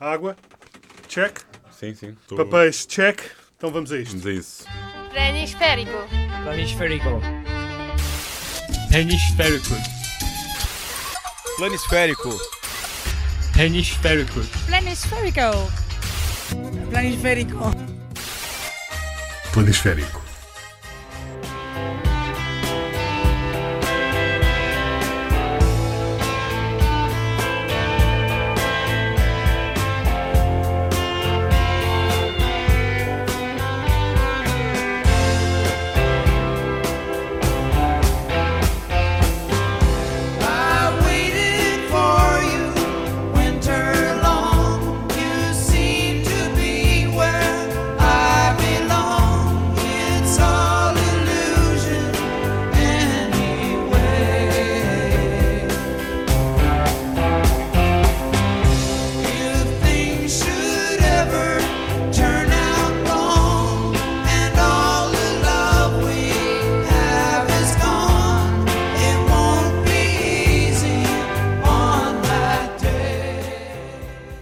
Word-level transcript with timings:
Água, 0.00 0.34
check. 1.08 1.40
Sim, 1.70 1.94
sim. 1.94 2.16
Tô... 2.26 2.34
Papéis, 2.34 2.86
check. 2.86 3.20
Então 3.58 3.70
vamos 3.70 3.92
a 3.92 3.98
isto. 3.98 4.12
Vamos 4.12 4.26
a 4.26 4.32
isso. 4.32 4.64
Planisférico. 5.12 6.08
Planisférico. 6.42 7.20
Planisférico. 8.90 9.74
Planisférico. 11.58 12.40
Planisférico. 13.52 14.40
Planisférico. 14.66 15.42
Planisférico. 16.90 17.70
Planisférico. 19.52 20.29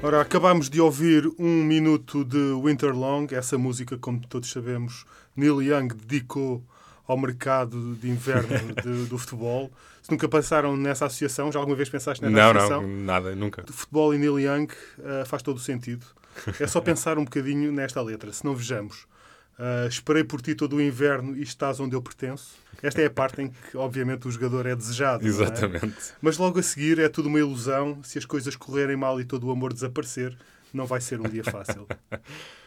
Ora, 0.08 0.22
acabámos 0.22 0.70
de 0.70 0.80
ouvir 0.80 1.30
um 1.38 1.62
minuto 1.62 2.24
de 2.24 2.38
Winterlong, 2.64 3.26
essa 3.34 3.58
música, 3.58 3.98
como 3.98 4.26
todos 4.26 4.50
sabemos, 4.50 5.04
Neil 5.36 5.60
Young 5.60 5.88
dedicou 5.88 6.64
ao 7.06 7.18
mercado 7.18 7.94
de 7.96 8.08
inverno 8.08 8.72
de- 8.82 9.04
do 9.04 9.18
futebol. 9.18 9.70
Se 10.00 10.10
nunca 10.10 10.26
pensaram 10.26 10.74
nessa 10.78 11.04
associação, 11.04 11.52
já 11.52 11.58
alguma 11.58 11.76
vez 11.76 11.90
pensaste 11.90 12.24
nessa 12.24 12.34
Não, 12.34 12.50
associação? 12.52 12.80
não, 12.88 13.04
nada, 13.04 13.36
nunca. 13.36 13.62
De 13.64 13.70
futebol 13.70 14.14
e 14.14 14.18
Neil 14.18 14.40
Young 14.40 14.68
eh, 15.04 15.24
faz 15.26 15.42
todo 15.42 15.58
o 15.58 15.60
sentido. 15.60 16.06
É 16.58 16.66
só 16.66 16.80
pensar 16.80 17.18
um 17.18 17.24
bocadinho 17.24 17.70
nesta 17.70 18.00
letra, 18.00 18.32
se 18.32 18.46
não 18.46 18.54
vejamos. 18.54 19.06
Eh, 19.58 19.86
esperei 19.88 20.22
por 20.22 20.40
ti 20.40 20.54
todo 20.54 20.76
o 20.76 20.80
inverno 20.80 21.36
e 21.36 21.42
estás 21.42 21.80
onde 21.80 21.96
eu 21.96 22.02
pertenço. 22.02 22.56
Esta 22.82 23.02
é 23.02 23.06
a 23.06 23.10
parte 23.10 23.42
em 23.42 23.48
que, 23.48 23.76
obviamente, 23.76 24.28
o 24.28 24.30
jogador 24.30 24.66
é 24.66 24.76
desejado. 24.76 25.24
é? 25.24 25.28
Exatamente. 25.28 25.96
Mas 26.22 26.38
logo 26.38 26.60
a 26.60 26.62
seguir 26.62 26.98
é 27.00 27.08
tudo 27.08 27.28
uma 27.28 27.38
ilusão. 27.38 28.00
Se 28.04 28.18
as 28.18 28.24
coisas 28.24 28.54
correrem 28.54 28.96
mal 28.96 29.20
e 29.20 29.24
todo 29.24 29.48
o 29.48 29.50
amor 29.50 29.72
desaparecer, 29.72 30.36
não 30.72 30.86
vai 30.86 31.00
ser 31.00 31.20
um 31.20 31.28
dia 31.28 31.42
fácil. 31.42 31.86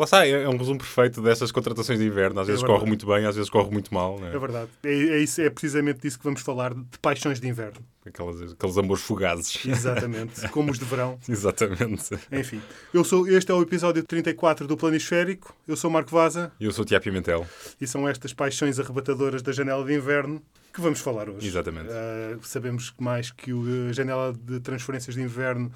Lá 0.00 0.04
está, 0.04 0.26
é 0.26 0.30
é 0.30 0.48
um 0.48 0.56
resumo 0.56 0.78
perfeito 0.78 1.20
dessas 1.20 1.52
contratações 1.52 1.98
de 1.98 2.06
inverno. 2.06 2.40
Às 2.40 2.46
vezes 2.46 2.62
verdade. 2.62 2.78
corre 2.80 2.88
muito 2.88 3.06
bem, 3.06 3.26
às 3.26 3.36
vezes 3.36 3.50
corre 3.50 3.70
muito 3.70 3.92
mal. 3.92 4.18
Né? 4.18 4.32
É 4.34 4.38
verdade. 4.38 4.70
É, 4.82 4.88
é, 4.90 5.18
isso, 5.18 5.42
é 5.42 5.50
precisamente 5.50 6.00
disso 6.00 6.16
que 6.18 6.24
vamos 6.24 6.40
falar, 6.40 6.72
de 6.72 6.98
paixões 7.02 7.38
de 7.38 7.46
inverno. 7.46 7.80
Aquelas, 8.06 8.52
aqueles 8.52 8.78
amores 8.78 9.02
fugazes. 9.02 9.64
Exatamente. 9.66 10.48
Como 10.48 10.70
os 10.72 10.78
de 10.78 10.86
verão. 10.86 11.18
Exatamente. 11.28 12.18
Enfim. 12.32 12.62
Eu 12.94 13.04
sou, 13.04 13.28
este 13.28 13.50
é 13.52 13.54
o 13.54 13.60
episódio 13.60 14.02
34 14.02 14.66
do 14.66 14.74
Planisférico. 14.76 15.54
Eu 15.68 15.76
sou 15.76 15.90
Marco 15.90 16.10
Vaza 16.10 16.50
E 16.58 16.64
eu 16.64 16.72
sou 16.72 16.82
o 16.82 16.86
Tiago 16.86 17.04
Pimentel. 17.04 17.46
e 17.78 17.86
são 17.86 18.08
estas 18.08 18.32
paixões 18.32 18.80
arrebatadoras 18.80 19.42
da 19.42 19.52
janela 19.52 19.84
de 19.84 19.92
inverno 19.94 20.42
que 20.72 20.80
vamos 20.80 21.00
falar 21.00 21.28
hoje. 21.28 21.46
Exatamente. 21.46 21.88
Ah, 21.90 22.38
sabemos 22.42 22.94
mais 22.98 23.30
que 23.30 23.52
o- 23.52 23.88
a 23.90 23.92
janela 23.92 24.32
de 24.32 24.60
transferências 24.60 25.14
de 25.16 25.20
inverno, 25.20 25.70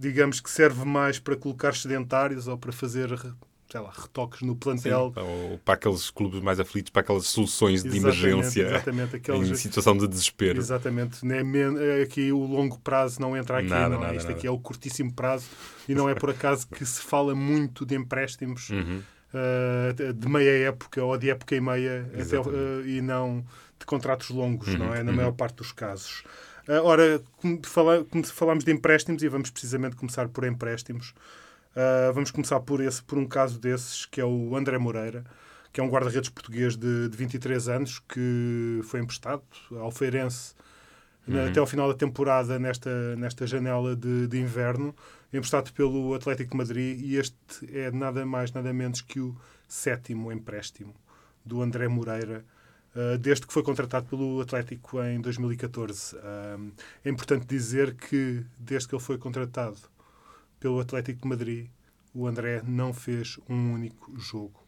digamos 0.00 0.40
que 0.40 0.50
serve 0.50 0.84
mais 0.84 1.18
para 1.18 1.36
colocar 1.36 1.74
sedentários 1.74 2.48
ou 2.48 2.56
para 2.58 2.72
fazer 2.72 3.10
sei 3.70 3.80
lá, 3.80 3.92
retoques 3.96 4.40
no 4.40 4.56
plantel. 4.56 5.12
Ou 5.14 5.58
para 5.58 5.74
aqueles 5.74 6.10
clubes 6.10 6.40
mais 6.40 6.58
aflitos, 6.58 6.90
para 6.90 7.02
aquelas 7.02 7.26
soluções 7.28 7.84
de 7.84 7.88
Exatamente, 7.96 8.26
emergência 8.26 8.62
Exatamente, 8.66 9.14
em 9.14 9.16
aqueles, 9.18 9.60
situação 9.60 9.96
de 9.96 10.08
desespero. 10.08 10.58
Exatamente. 10.58 11.24
Nem 11.24 11.44
men- 11.44 11.78
é 11.78 12.02
Aqui 12.02 12.32
o 12.32 12.38
longo 12.44 12.78
prazo 12.80 13.20
não 13.20 13.36
entra 13.36 13.58
aqui. 13.58 13.68
Nada, 13.68 13.90
não 13.90 14.02
é? 14.02 14.06
nada, 14.06 14.16
Isto 14.16 14.26
nada. 14.28 14.38
aqui 14.38 14.46
é 14.46 14.50
o 14.50 14.58
curtíssimo 14.58 15.12
prazo 15.12 15.46
e 15.88 15.94
não 15.94 16.08
é 16.08 16.14
por 16.16 16.30
acaso 16.30 16.66
que 16.66 16.84
se 16.84 17.00
fala 17.00 17.32
muito 17.34 17.86
de 17.86 17.94
empréstimos 17.94 18.70
Uhum. 18.70 19.02
uh, 19.34 20.12
de 20.14 20.28
meia 20.28 20.66
época 20.68 21.04
ou 21.04 21.16
de 21.16 21.30
época 21.30 21.54
e 21.54 21.60
meia 21.60 22.10
até, 22.20 22.40
uh, 22.40 22.86
e 22.86 23.00
não 23.00 23.44
de 23.78 23.86
contratos 23.86 24.30
longos, 24.30 24.68
Uhum, 24.68 24.78
não 24.78 24.94
é? 24.94 25.02
Na 25.04 25.10
uhum. 25.10 25.16
maior 25.16 25.32
parte 25.32 25.56
dos 25.56 25.70
casos. 25.72 26.24
Uh, 26.70 26.84
ora, 26.84 27.20
como, 27.38 27.60
fala, 27.66 28.04
como 28.04 28.24
falámos 28.24 28.62
de 28.62 28.70
empréstimos 28.70 29.22
e 29.24 29.28
vamos 29.28 29.50
precisamente 29.50 29.96
começar 29.96 30.28
por 30.28 30.44
empréstimos. 30.44 31.10
Uh, 31.74 32.12
vamos 32.12 32.30
começar 32.30 32.60
por, 32.60 32.80
esse, 32.80 33.02
por 33.02 33.18
um 33.18 33.26
caso 33.26 33.58
desses, 33.58 34.06
que 34.06 34.20
é 34.20 34.24
o 34.24 34.54
André 34.56 34.78
Moreira, 34.78 35.24
que 35.72 35.80
é 35.80 35.82
um 35.84 35.88
guarda-redes 35.88 36.30
português 36.30 36.76
de, 36.76 37.08
de 37.08 37.16
23 37.16 37.68
anos, 37.68 37.98
que 37.98 38.80
foi 38.84 39.00
emprestado 39.00 39.42
ao 39.80 39.90
Feirense 39.90 40.54
na- 41.26 41.46
até 41.48 41.58
ao 41.60 41.66
final 41.66 41.88
da 41.88 41.94
temporada 41.94 42.58
nesta, 42.58 43.16
nesta 43.16 43.46
janela 43.46 43.94
de, 43.96 44.26
de 44.28 44.38
inverno, 44.38 44.94
emprestado 45.32 45.72
pelo 45.72 46.14
Atlético 46.14 46.50
de 46.52 46.56
Madrid, 46.56 47.00
e 47.00 47.16
este 47.16 47.36
é 47.72 47.90
nada 47.90 48.24
mais, 48.26 48.52
nada 48.52 48.72
menos 48.72 49.00
que 49.00 49.20
o 49.20 49.36
sétimo 49.68 50.30
empréstimo 50.32 50.94
do 51.44 51.62
André 51.62 51.86
Moreira, 51.88 52.44
uh, 52.96 53.18
desde 53.18 53.46
que 53.46 53.52
foi 53.52 53.62
contratado 53.62 54.06
pelo 54.06 54.40
Atlético 54.40 55.02
em 55.02 55.20
2014. 55.20 56.16
Um, 56.16 56.72
é 57.04 57.10
importante 57.10 57.46
dizer 57.46 57.94
que, 57.94 58.44
desde 58.58 58.88
que 58.88 58.94
ele 58.94 59.02
foi 59.02 59.18
contratado 59.18 59.78
pelo 60.58 60.80
Atlético 60.80 61.22
de 61.22 61.28
Madrid, 61.28 61.66
o 62.14 62.26
André 62.26 62.62
não 62.66 62.92
fez 62.92 63.38
um 63.48 63.72
único 63.74 64.16
jogo 64.18 64.60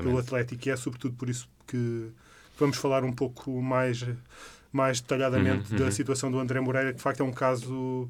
pelo 0.00 0.18
Exatamente. 0.18 0.18
Atlético 0.18 0.68
e 0.68 0.70
é 0.72 0.76
sobretudo 0.76 1.14
por 1.16 1.28
isso 1.28 1.48
que 1.66 2.10
vamos 2.58 2.76
falar 2.76 3.04
um 3.04 3.12
pouco 3.12 3.62
mais, 3.62 4.04
mais 4.72 5.00
detalhadamente 5.00 5.72
Uhum, 5.72 5.76
da 5.76 5.86
uhum. 5.86 5.90
situação 5.90 6.30
do 6.30 6.38
André 6.38 6.60
Moreira, 6.60 6.90
que 6.92 6.96
de 6.98 7.02
facto 7.02 7.20
é 7.20 7.24
um 7.24 7.32
caso 7.32 8.08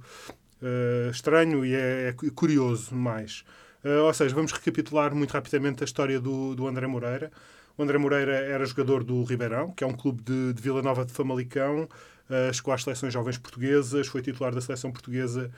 eh, 0.63 1.09
estranho 1.11 1.65
e 1.65 1.75
é, 1.75 2.09
é 2.09 2.13
cu- 2.13 2.31
curioso 2.33 2.95
mais. 2.95 3.45
Eh, 3.85 3.99
ou 3.99 4.13
seja, 4.15 4.35
vamos 4.35 4.53
recapitular 4.53 5.15
muito 5.15 5.33
rapidamente 5.33 5.83
a 5.83 5.87
história 5.87 6.21
do, 6.21 6.55
do 6.55 6.67
André 6.67 6.87
Moreira. 6.87 7.31
O 7.79 7.83
André 7.85 7.97
Moreira 7.97 8.33
era 8.33 8.67
jogador 8.67 9.05
do 9.05 9.23
Ribeirão, 9.23 9.71
que 9.71 9.85
é 9.85 9.87
um 9.87 9.95
clube 9.95 10.21
de, 10.25 10.53
de 10.53 10.61
Vila 10.61 10.83
Nova 10.83 11.05
de 11.05 11.13
Famalicão, 11.13 11.89
eh, 12.29 12.53
chegou 12.53 12.77
seleções 12.77 13.13
jovens 13.13 13.39
portuguesas, 13.39 14.09
foi 14.09 14.21
titular 14.21 14.53
da 14.53 14.61
seleção 14.61 14.91
portuguesa 14.91 15.49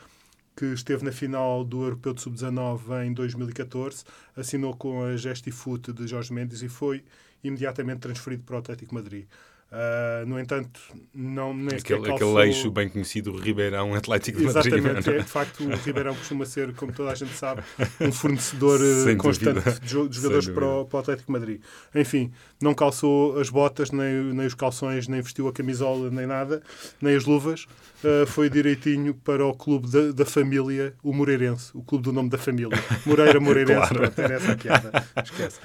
que 0.54 0.66
esteve 0.66 1.03
na 1.03 1.12
final 1.12 1.64
do 1.64 1.82
Europeu 1.82 2.12
de 2.12 2.20
Sub-19 2.20 3.06
em 3.06 3.14
2014, 3.14 4.04
assinou 4.36 4.76
com 4.76 5.03
a 5.03 5.16
Gestifoot 5.16 5.94
de 5.94 6.06
Jorge 6.06 6.31
Mendes 6.31 6.60
e 6.60 6.69
foi 6.69 7.03
imediatamente 7.42 8.00
transferido 8.00 8.42
para 8.42 8.56
o 8.56 8.58
Atlético 8.58 8.94
Madrid. 8.94 9.25
Ah, 9.72 10.25
no 10.26 10.38
entanto, 10.41 10.81
não, 11.14 11.54
nem 11.54 11.78
sequer 11.78 11.94
Aquele, 11.94 12.08
calçou- 12.08 12.36
aquele 12.38 12.48
eixo 12.50 12.70
bem 12.72 12.88
conhecido, 12.88 13.36
Ribeirão 13.36 13.94
Atlético 13.94 14.38
de 14.41 14.44
Madrid. 14.47 14.66
Exatamente, 14.75 15.10
é, 15.10 15.16
é? 15.16 15.19
de 15.19 15.28
facto 15.28 15.62
o 15.62 15.76
Ribeirão 15.76 16.12
costuma 16.16 16.44
ser, 16.44 16.72
como 16.75 16.92
toda 16.92 17.12
a 17.12 17.14
gente 17.14 17.32
sabe, 17.34 17.62
um 18.00 18.10
fornecedor 18.10 18.81
eh, 18.82 19.04
Sem 19.04 19.16
constante 19.16 19.54
dúvida. 19.60 19.81
de, 19.81 19.86
jo- 19.86 20.08
de 20.08 20.16
jogadores 20.16 20.48
para 20.48 20.66
o, 20.66 20.84
para 20.86 20.97
o 20.97 21.00
Atlético 21.00 21.26
de 21.26 21.32
Madrid. 21.38 21.60
Enfim, 21.94 22.32
não 22.60 22.75
calçou 22.75 23.38
as 23.38 23.48
botas, 23.48 23.92
nem, 23.92 24.34
nem 24.34 24.44
os 24.47 24.54
calções, 24.54 25.06
nem 25.06 25.20
vestiu 25.22 25.47
a 25.47 25.53
camisola, 25.53 26.10
nem 26.10 26.26
nada, 26.26 26.60
nem 27.00 27.14
as 27.14 27.25
luvas. 27.25 27.66
Eh, 28.02 28.25
foi 28.26 28.50
direitinho 28.50 29.14
para 29.14 29.44
o 29.47 29.54
clube 29.54 29.88
da, 29.88 30.10
da 30.10 30.25
família, 30.25 30.94
o 31.02 31.12
Moreirense, 31.12 31.70
o 31.75 31.82
clube 31.82 32.02
do 32.04 32.12
nome 32.12 32.28
da 32.28 32.38
família. 32.38 32.76
Moreira 33.06 33.38
Moreirense, 33.40 33.75
Claro. 33.94 33.94
pronto, 34.00 34.19
era 34.20 34.34
essa 34.34 34.56
piada. 34.56 34.90
Esquece. 35.22 35.61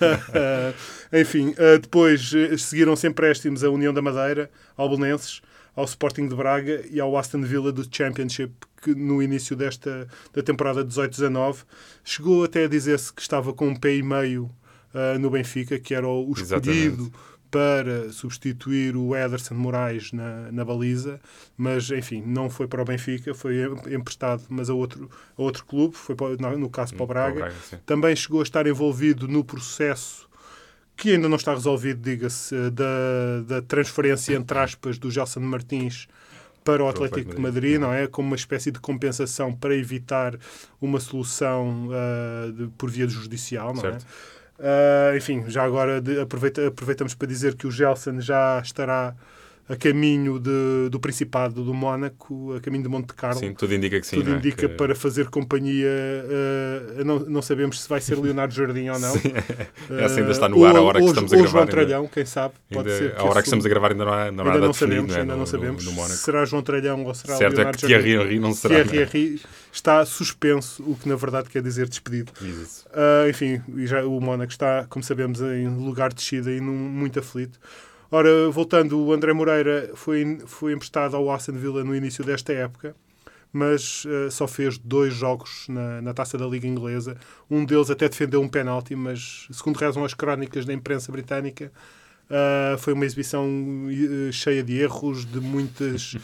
Enfim, 1.12 1.54
eh, 1.56 1.78
depois 1.78 2.32
eh, 2.34 2.56
seguiram-se 2.56 3.06
empréstimos 3.26 3.64
à 3.64 3.70
União 3.70 3.92
da 3.92 4.00
Madeira, 4.00 4.48
ao 4.76 4.88
Belenenses, 4.88 5.42
ao 5.74 5.84
Sporting 5.84 6.28
de 6.28 6.34
Braga 6.36 6.84
e 6.88 7.00
ao 7.00 7.16
Aston 7.18 7.42
Villa 7.42 7.72
do 7.72 7.84
Championship, 7.90 8.52
que 8.80 8.94
no 8.94 9.20
início 9.20 9.56
desta 9.56 10.06
da 10.32 10.42
temporada 10.42 10.84
18-19 10.84 11.64
chegou 12.04 12.44
até 12.44 12.64
a 12.64 12.68
dizer-se 12.68 13.12
que 13.12 13.20
estava 13.20 13.52
com 13.52 13.66
um 13.68 13.74
pé 13.74 13.96
e 13.96 14.02
meio 14.02 14.48
ah, 14.94 15.18
no 15.18 15.28
Benfica, 15.28 15.76
que 15.78 15.92
era 15.92 16.06
o 16.06 16.32
escolhido 16.32 17.12
para 17.50 18.12
substituir 18.12 18.96
o 18.96 19.14
Ederson 19.16 19.54
Moraes 19.54 20.12
na, 20.12 20.52
na 20.52 20.64
baliza, 20.64 21.20
mas 21.56 21.90
enfim, 21.90 22.22
não 22.24 22.48
foi 22.48 22.68
para 22.68 22.82
o 22.82 22.84
Benfica, 22.84 23.34
foi 23.34 23.56
em- 23.56 23.94
emprestado, 23.94 24.44
mas 24.48 24.70
a 24.70 24.74
outro, 24.74 25.10
a 25.36 25.42
outro 25.42 25.64
clube, 25.64 25.96
foi 25.96 26.14
para, 26.14 26.36
no 26.56 26.70
caso 26.70 26.94
para 26.94 27.04
o 27.04 27.06
Braga. 27.06 27.50
sim. 27.68 27.76
Também 27.84 28.14
chegou 28.14 28.40
a 28.40 28.42
estar 28.42 28.66
envolvido 28.66 29.26
no 29.26 29.44
processo 29.44 30.25
que 30.96 31.10
ainda 31.12 31.28
não 31.28 31.36
está 31.36 31.52
resolvido, 31.52 32.00
diga-se, 32.00 32.54
da, 32.70 33.42
da 33.46 33.62
transferência, 33.62 34.34
entre 34.34 34.58
aspas, 34.58 34.98
do 34.98 35.10
Gelson 35.10 35.40
Martins 35.40 36.08
para 36.64 36.82
o 36.82 36.88
Atlético 36.88 37.34
de 37.34 37.40
Madrid, 37.40 37.78
não 37.78 37.92
é? 37.92 38.06
Como 38.08 38.26
uma 38.28 38.34
espécie 38.36 38.70
de 38.72 38.80
compensação 38.80 39.54
para 39.54 39.74
evitar 39.76 40.36
uma 40.80 40.98
solução 40.98 41.90
ah, 41.92 42.50
de- 42.50 42.66
por 42.78 42.90
via 42.90 43.06
judicial, 43.06 43.72
não 43.74 43.80
Certo. 43.82 44.04
é? 44.58 45.12
Ah, 45.12 45.16
enfim, 45.16 45.44
já 45.48 45.62
agora 45.62 46.00
de- 46.00 46.18
aproveita- 46.18 46.66
aproveitamos 46.66 47.14
para 47.14 47.28
dizer 47.28 47.54
que 47.54 47.66
o 47.66 47.70
Gelson 47.70 48.20
já 48.20 48.58
estará 48.64 49.14
a 49.68 49.74
caminho 49.74 50.38
de- 50.38 50.88
do 50.90 51.00
Principado 51.00 51.64
do 51.64 51.74
Mónaco, 51.74 52.54
a 52.54 52.60
caminho 52.60 52.84
de 52.84 52.88
Monte 52.88 53.12
Carlo. 53.14 53.40
Sim, 53.40 53.52
tudo 53.52 53.74
indica 53.74 53.98
que 54.00 54.06
sim. 54.06 54.16
Tudo 54.16 54.32
é? 54.32 54.36
indica 54.36 54.68
Que- 54.68 54.74
para 54.74 54.94
fazer 54.94 55.26
companhia. 55.28 55.88
ah, 56.98 57.04
não, 57.04 57.18
não 57.20 57.42
sabemos 57.42 57.80
se 57.82 57.88
vai 57.88 58.00
ser 58.00 58.16
Leonardo 58.18 58.54
Jardim 58.54 58.88
ou 58.88 58.98
não. 58.98 59.12
Sim. 59.12 59.32
Essa 59.98 60.20
ainda 60.20 60.30
está 60.30 60.48
no 60.48 60.64
ar 60.64 60.76
a 60.76 60.80
hora 60.82 60.98
que 60.98 61.04
ou, 61.04 61.08
estamos 61.10 61.32
a 61.32 61.36
ou 61.36 61.42
gravar. 61.42 61.50
João 61.50 61.62
ainda- 61.62 61.72
Tralhão, 61.72 62.06
quem 62.08 62.24
sabe. 62.24 62.54
Pode 62.72 62.90
ainda- 62.90 62.98
ser 63.12 63.16
a 63.18 63.24
hora 63.24 63.40
que 63.42 63.46
estamos 63.48 63.66
a 63.66 63.68
gravar 63.68 63.90
ainda 63.92 64.04
não 64.04 64.12
há, 64.12 64.16
não 64.16 64.22
há 64.24 64.28
Ainda 64.28 64.44
nada 64.44 64.66
não 64.66 64.72
sabemos, 64.72 65.16
é? 65.16 65.20
ainda 65.20 65.36
não 65.36 65.46
sabemos. 65.46 65.84
no 65.84 66.08
será 66.08 66.44
João 66.44 66.62
Tralhão 66.62 67.04
ou 67.04 67.14
será 67.14 67.36
Certo 67.36 67.52
é 67.54 67.56
Leonardo 67.56 67.78
que 67.78 67.86
Thierry 67.86 68.12
Jardim? 68.12 68.24
Henry 68.28 68.38
não 68.38 68.52
será. 68.54 68.84
Thierry 68.84 68.98
Henry 69.02 69.40
está 69.72 70.04
suspenso, 70.06 70.82
o 70.88 70.94
que 70.96 71.08
na 71.08 71.16
verdade 71.16 71.48
quer 71.50 71.62
dizer 71.62 71.88
despedido. 71.88 72.32
Ah, 72.92 73.28
enfim, 73.28 73.60
já, 73.84 74.04
o 74.06 74.20
Mónaco 74.20 74.52
está, 74.52 74.86
como 74.88 75.02
sabemos, 75.04 75.40
em 75.40 75.66
lugar 75.68 76.10
de 76.10 76.16
descida 76.16 76.50
e 76.52 76.60
num, 76.60 76.72
muito 76.72 77.18
aflito. 77.18 77.58
Ora, 78.10 78.50
voltando, 78.50 78.98
o 79.00 79.12
André 79.12 79.32
Moreira 79.32 79.90
foi, 79.94 80.38
foi 80.46 80.72
emprestado 80.72 81.16
ao 81.16 81.30
Aston 81.30 81.52
Villa 81.52 81.82
no 81.82 81.94
início 81.94 82.24
desta 82.24 82.52
época, 82.52 82.94
mas 83.52 84.04
ah, 84.06 84.30
só 84.30 84.46
fez 84.46 84.78
dois 84.78 85.12
jogos 85.12 85.66
na, 85.68 86.00
na 86.00 86.14
taça 86.14 86.38
da 86.38 86.46
Liga 86.46 86.66
Inglesa. 86.66 87.16
Um 87.50 87.64
deles 87.64 87.90
até 87.90 88.08
defendeu 88.08 88.40
um 88.40 88.48
penalti, 88.48 88.94
mas, 88.94 89.48
segundo 89.50 89.76
rezam 89.76 90.04
as 90.04 90.14
crónicas 90.14 90.64
da 90.64 90.72
imprensa 90.72 91.10
britânica, 91.10 91.72
ah, 92.28 92.76
foi 92.78 92.92
uma 92.92 93.04
exibição 93.04 93.46
eh, 93.88 94.32
cheia 94.32 94.62
de 94.62 94.76
erros, 94.78 95.24
de, 95.24 95.40
muitas, 95.40 96.16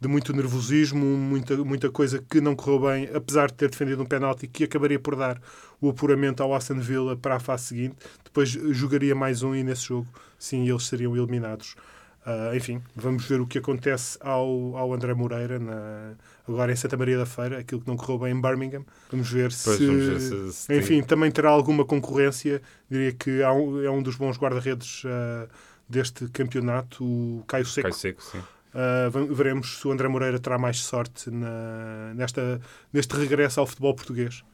de 0.00 0.08
muito 0.08 0.32
nervosismo, 0.32 1.04
muita, 1.04 1.56
muita 1.58 1.90
coisa 1.90 2.18
que 2.18 2.40
não 2.40 2.56
correu 2.56 2.80
bem, 2.80 3.10
apesar 3.14 3.48
de 3.48 3.54
ter 3.54 3.70
defendido 3.70 4.02
um 4.02 4.06
penalti 4.06 4.46
que 4.46 4.64
acabaria 4.64 4.98
por 4.98 5.16
dar 5.16 5.40
o 5.80 5.90
apuramento 5.90 6.42
ao 6.42 6.54
Aston 6.54 6.80
Villa 6.80 7.16
para 7.16 7.36
a 7.36 7.40
fase 7.40 7.64
seguinte. 7.64 7.96
Depois 8.24 8.48
jogaria 8.48 9.14
mais 9.14 9.42
um 9.42 9.54
e 9.54 9.62
nesse 9.62 9.88
jogo, 9.88 10.08
sim, 10.38 10.68
eles 10.68 10.86
seriam 10.86 11.14
eliminados. 11.14 11.76
Ah, 12.24 12.52
enfim, 12.54 12.82
vamos 12.94 13.24
ver 13.24 13.40
o 13.40 13.46
que 13.46 13.58
acontece 13.58 14.18
ao, 14.20 14.76
ao 14.76 14.92
André 14.92 15.14
Moreira 15.14 15.58
na- 15.58 16.12
agora 16.46 16.70
em 16.70 16.76
Santa 16.76 16.96
Maria 16.96 17.16
da 17.16 17.24
Feira, 17.24 17.58
aquilo 17.58 17.80
que 17.80 17.88
não 17.88 17.96
correu 17.96 18.18
bem 18.18 18.32
em 18.36 18.40
Birmingham. 18.40 18.84
Vamos 19.10 19.30
ver 19.30 19.50
se. 19.52 19.86
vamos 19.86 20.04
ver 20.06 20.20
se- 20.20 20.52
se 20.52 20.66
tem- 20.66 20.78
enfim, 20.78 21.02
também 21.02 21.30
terá 21.30 21.48
alguma 21.50 21.84
concorrência. 21.84 22.60
Diria 22.90 23.12
que 23.12 23.42
um- 23.42 23.82
é 23.82 23.90
um 23.90 24.02
dos 24.02 24.16
bons 24.16 24.36
guarda-redes 24.38 25.02
ah, 25.06 25.48
deste 25.88 26.28
campeonato, 26.28 27.02
o 27.04 27.42
Caio 27.48 27.64
Seco. 27.64 27.88
Cai 27.88 27.92
seco, 27.98 28.22
sim. 28.22 28.38
Uh, 28.72 29.34
veremos 29.34 29.80
se 29.80 29.88
o 29.88 29.90
André 29.90 30.06
Moreira 30.06 30.38
terá 30.38 30.56
mais 30.56 30.78
sorte 30.84 31.28
na- 31.28 32.12
nesta, 32.14 32.60
neste 32.92 33.16
regresso 33.16 33.58
ao 33.58 33.66
futebol 33.66 33.92
português. 33.94 34.44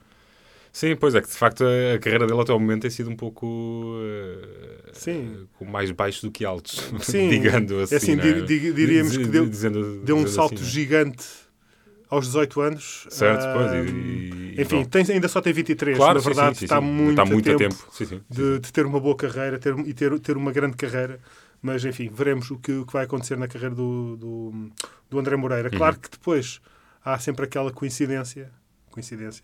Sim, 0.77 0.95
pois 0.95 1.15
é 1.15 1.23
que 1.23 1.29
de 1.29 1.33
facto 1.33 1.65
a, 1.65 1.99
carreira 1.99 2.27
dele 2.27 2.39
até 2.39 2.53
o 2.53 2.61
momento 2.61 2.83
tem 2.83 2.91
sido 2.91 3.09
um 3.09 3.17
pouco 3.17 3.97
eh, 3.99 4.91
Sim. 4.93 5.49
com 5.59 5.65
mais 5.65 5.91
baixos 5.91 6.21
do 6.23 6.31
que 6.31 6.45
altos, 6.45 6.93
Sim, 7.01 7.31
digando 7.31 7.81
assim. 7.81 7.95
é 7.95 7.97
assim, 7.97 8.15
não 8.15 8.23
é? 8.23 8.33
di- 8.43 8.61
di- 8.61 8.73
diríamos 8.75 9.17
que 9.17 9.25
deu- 9.25 9.47
dizendo- 9.47 10.03
Deu 10.05 10.19
um 10.19 10.27
salto 10.27 10.57
assim, 10.57 10.65
é? 10.65 10.67
gigante 10.67 11.25
aos 12.11 12.27
18 12.27 12.61
anos. 12.61 13.07
Certo, 13.09 13.43
Uh, 13.47 13.53
pois. 13.55 13.73
E, 13.73 14.55
e- 14.59 14.61
enfim, 14.61 14.85
tem- 14.85 15.07
ainda 15.15 15.29
só 15.29 15.41
tem 15.41 15.51
23. 15.55 15.97
claro, 15.97 16.19
Na 16.19 16.25
verdade, 16.25 16.57
sim, 16.57 16.59
sim, 16.59 16.65
está, 16.67 16.79
sim. 16.79 16.87
muito 16.87 17.11
está 17.23 17.25
muito 17.25 17.51
a 17.51 17.55
a 17.55 17.57
tempo, 17.57 17.91
de, 18.29 18.59
de 18.59 18.71
ter 18.71 18.85
uma 18.85 19.01
boa 19.01 19.17
carreira 19.17 19.59
ter, 19.59 19.79
e 19.79 19.95
ter, 19.95 20.21
ter 20.21 20.37
uma 20.37 20.53
grande 20.53 20.77
carreira. 20.77 21.19
Mas, 21.63 21.87
enfim, 21.87 22.11
veremos 22.13 22.51
o 22.51 22.59
que, 22.59 22.73
o 22.73 22.85
que 22.85 22.93
vai 22.93 23.07
acontecer 23.07 23.39
na 23.39 23.49
carreira 23.49 23.75
do, 23.75 24.15
do, 24.19 24.71
do 25.09 25.19
André 25.19 25.37
Moreira. 25.37 25.71
Uhum. 25.73 25.79
Claro 25.79 25.99
que 25.99 26.11
depois 26.11 26.61
há 27.03 27.19
sempre 27.19 27.47
aquela 27.47 27.73
coincidência, 27.73 28.51
coincidência 28.91 29.43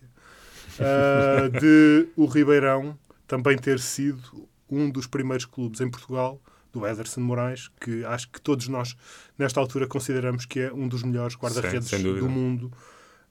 ah, 0.79 1.49
de 1.49 2.07
o 2.15 2.25
Ribeirão 2.25 2.97
também 3.27 3.57
ter 3.57 3.79
sido 3.79 4.47
um 4.69 4.89
dos 4.89 5.07
primeiros 5.07 5.45
clubes 5.45 5.81
em 5.81 5.89
Portugal, 5.89 6.41
do 6.71 6.85
Ederson 6.87 7.21
Moraes, 7.21 7.69
que 7.79 8.03
acho 8.05 8.29
que 8.29 8.41
todos 8.41 8.67
nós, 8.67 8.95
nesta 9.37 9.59
altura, 9.59 9.85
consideramos 9.85 10.45
que 10.45 10.61
é 10.61 10.73
um 10.73 10.87
dos 10.87 11.03
melhores 11.03 11.35
guarda-redes 11.35 11.89
do 11.91 12.27
mundo. 12.27 12.71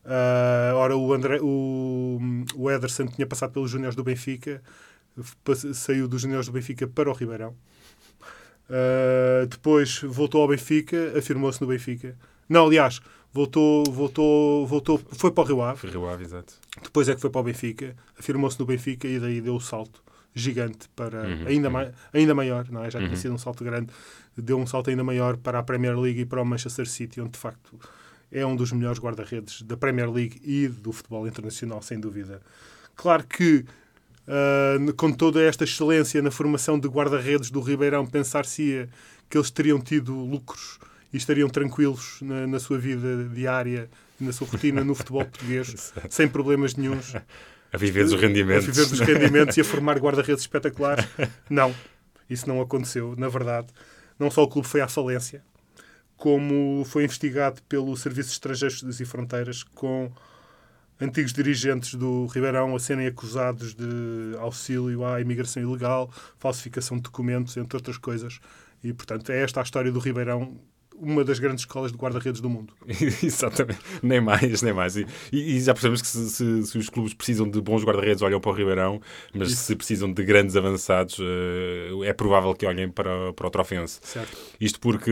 Ah, 0.04 0.72
ora, 0.74 0.96
o, 0.96 1.12
André, 1.12 1.38
o, 1.40 2.20
o 2.54 2.70
Ederson 2.70 3.06
tinha 3.06 3.26
passado 3.26 3.52
pelos 3.52 3.70
Júniores 3.70 3.96
do 3.96 4.04
Benfica, 4.04 4.62
saiu 5.74 6.06
dos 6.06 6.22
Júniores 6.22 6.46
do 6.46 6.52
Benfica 6.52 6.86
para 6.86 7.10
o 7.10 7.12
Ribeirão. 7.12 7.54
Ah, 8.70 9.44
depois 9.48 10.00
voltou 10.02 10.42
ao 10.42 10.48
Benfica, 10.48 11.18
afirmou-se 11.18 11.60
no 11.60 11.66
Benfica. 11.66 12.16
Não, 12.48 12.66
aliás, 12.66 13.00
voltou, 13.32 13.84
voltou, 13.90 14.66
voltou, 14.66 14.98
foi 15.12 15.30
para 15.30 15.42
o 15.44 15.46
Rio 15.46 15.62
Ave. 15.62 15.78
Foi 15.80 15.90
Rio 15.90 16.08
Ave, 16.08 16.24
exato. 16.24 16.54
Depois 16.82 17.08
é 17.08 17.14
que 17.14 17.20
foi 17.20 17.30
para 17.30 17.40
o 17.40 17.44
Benfica, 17.44 17.96
afirmou-se 18.18 18.58
no 18.58 18.66
Benfica 18.66 19.06
e 19.08 19.18
daí 19.18 19.40
deu 19.40 19.54
o 19.56 19.60
salto 19.60 20.02
gigante 20.34 20.88
para 20.96 21.22
Uhum, 21.26 21.46
ainda, 21.46 21.68
uhum. 21.70 21.92
ainda 22.12 22.34
maior, 22.34 22.66
não 22.70 22.84
é? 22.84 22.90
Já 22.90 22.98
tinha 22.98 23.10
Uhum. 23.10 23.16
sido 23.16 23.34
um 23.34 23.38
salto 23.38 23.62
grande, 23.64 23.88
deu 24.36 24.58
um 24.58 24.66
salto 24.66 24.88
ainda 24.90 25.04
maior 25.04 25.36
para 25.36 25.58
a 25.58 25.62
Premier 25.62 25.98
League 25.98 26.20
e 26.20 26.24
para 26.24 26.40
o 26.40 26.44
Manchester 26.44 26.88
City, 26.88 27.20
onde 27.20 27.32
de 27.32 27.38
facto 27.38 27.78
é 28.30 28.44
um 28.46 28.56
dos 28.56 28.72
melhores 28.72 28.98
guarda-redes 28.98 29.60
da 29.62 29.76
Premier 29.76 30.10
League 30.10 30.40
e 30.42 30.68
do 30.68 30.90
futebol 30.90 31.26
internacional, 31.28 31.82
sem 31.82 32.00
dúvida. 32.00 32.40
Claro 32.96 33.24
que 33.26 33.64
ah, 34.26 34.76
com 34.96 35.12
toda 35.12 35.42
esta 35.42 35.64
excelência 35.64 36.22
na 36.22 36.30
formação 36.30 36.78
de 36.78 36.88
guarda-redes 36.88 37.50
do 37.50 37.60
Ribeirão, 37.60 38.06
pensar-se-ia 38.06 38.88
que 39.28 39.36
eles 39.36 39.50
teriam 39.50 39.78
tido 39.80 40.14
lucros 40.14 40.78
e 41.12 41.16
estariam 41.16 41.48
tranquilos 41.48 42.18
na, 42.22 42.46
na 42.46 42.58
sua 42.58 42.78
vida 42.78 43.28
diária, 43.28 43.90
na 44.20 44.32
sua 44.32 44.46
rotina 44.46 44.82
no 44.82 44.94
futebol 44.94 45.24
português, 45.24 45.92
sem 46.08 46.28
problemas 46.28 46.74
nenhuns, 46.74 47.14
A 47.72 47.76
viver 47.76 48.04
dos 48.04 48.20
rendimentos. 48.20 48.68
a 48.68 48.70
viver 48.72 48.86
dos 48.88 49.00
rendimentos 49.00 49.56
e 49.56 49.60
a 49.60 49.64
formar 49.64 49.98
guarda-redes 49.98 50.42
espetaculares. 50.42 51.06
Não, 51.50 51.74
isso 52.30 52.48
não 52.48 52.60
aconteceu, 52.60 53.14
na 53.16 53.28
verdade. 53.28 53.68
Não 54.18 54.30
só 54.30 54.42
o 54.42 54.48
clube 54.48 54.66
foi 54.66 54.80
à 54.80 54.88
falência, 54.88 55.42
como 56.16 56.84
foi 56.86 57.04
investigado 57.04 57.60
pelo 57.64 57.96
Serviço 57.96 58.28
de 58.28 58.34
Estrangeiros 58.34 59.00
e 59.00 59.04
Fronteiras 59.04 59.62
com 59.62 60.10
antigos 61.00 61.32
dirigentes 61.32 61.94
do 61.94 62.26
Ribeirão 62.26 62.74
a 62.76 62.78
serem 62.78 63.06
acusados 63.06 63.74
de 63.74 64.36
auxílio 64.38 65.04
à 65.04 65.20
imigração 65.20 65.62
ilegal, 65.62 66.10
falsificação 66.38 66.96
de 66.96 67.02
documentos, 67.02 67.56
entre 67.56 67.76
outras 67.76 67.98
coisas. 67.98 68.38
E, 68.84 68.92
portanto, 68.92 69.30
é 69.32 69.42
esta 69.42 69.60
a 69.60 69.62
história 69.64 69.90
do 69.90 69.98
Ribeirão, 69.98 70.60
uma 70.96 71.24
das 71.24 71.38
grandes 71.38 71.62
escolas 71.62 71.90
de 71.92 71.98
guarda-redes 71.98 72.40
do 72.40 72.48
mundo. 72.50 72.72
Exatamente, 73.22 73.78
nem 74.02 74.20
mais, 74.20 74.62
nem 74.62 74.72
mais. 74.72 74.96
E, 74.96 75.06
e- 75.32 75.60
já 75.60 75.72
percebemos 75.74 76.02
que 76.02 76.08
se, 76.08 76.30
se- 76.30 76.62
se 76.66 76.78
os 76.78 76.88
clubes 76.88 77.14
precisam 77.14 77.48
de 77.48 77.60
bons 77.60 77.84
guarda-redes, 77.84 78.22
olham 78.22 78.40
para 78.40 78.50
o 78.50 78.54
Ribeirão, 78.54 79.00
mas 79.34 79.50
Isso. 79.50 79.64
se 79.64 79.76
precisam 79.76 80.12
de 80.12 80.22
grandes 80.24 80.56
avançados, 80.56 81.18
eh, 81.20 82.08
é 82.08 82.12
provável 82.12 82.54
que 82.54 82.66
olhem 82.66 82.88
para, 82.88 83.32
para 83.32 83.46
o 83.46 83.50
Trofense. 83.50 83.98
Certo? 84.02 84.36
Isto 84.60 84.80
porque 84.80 85.10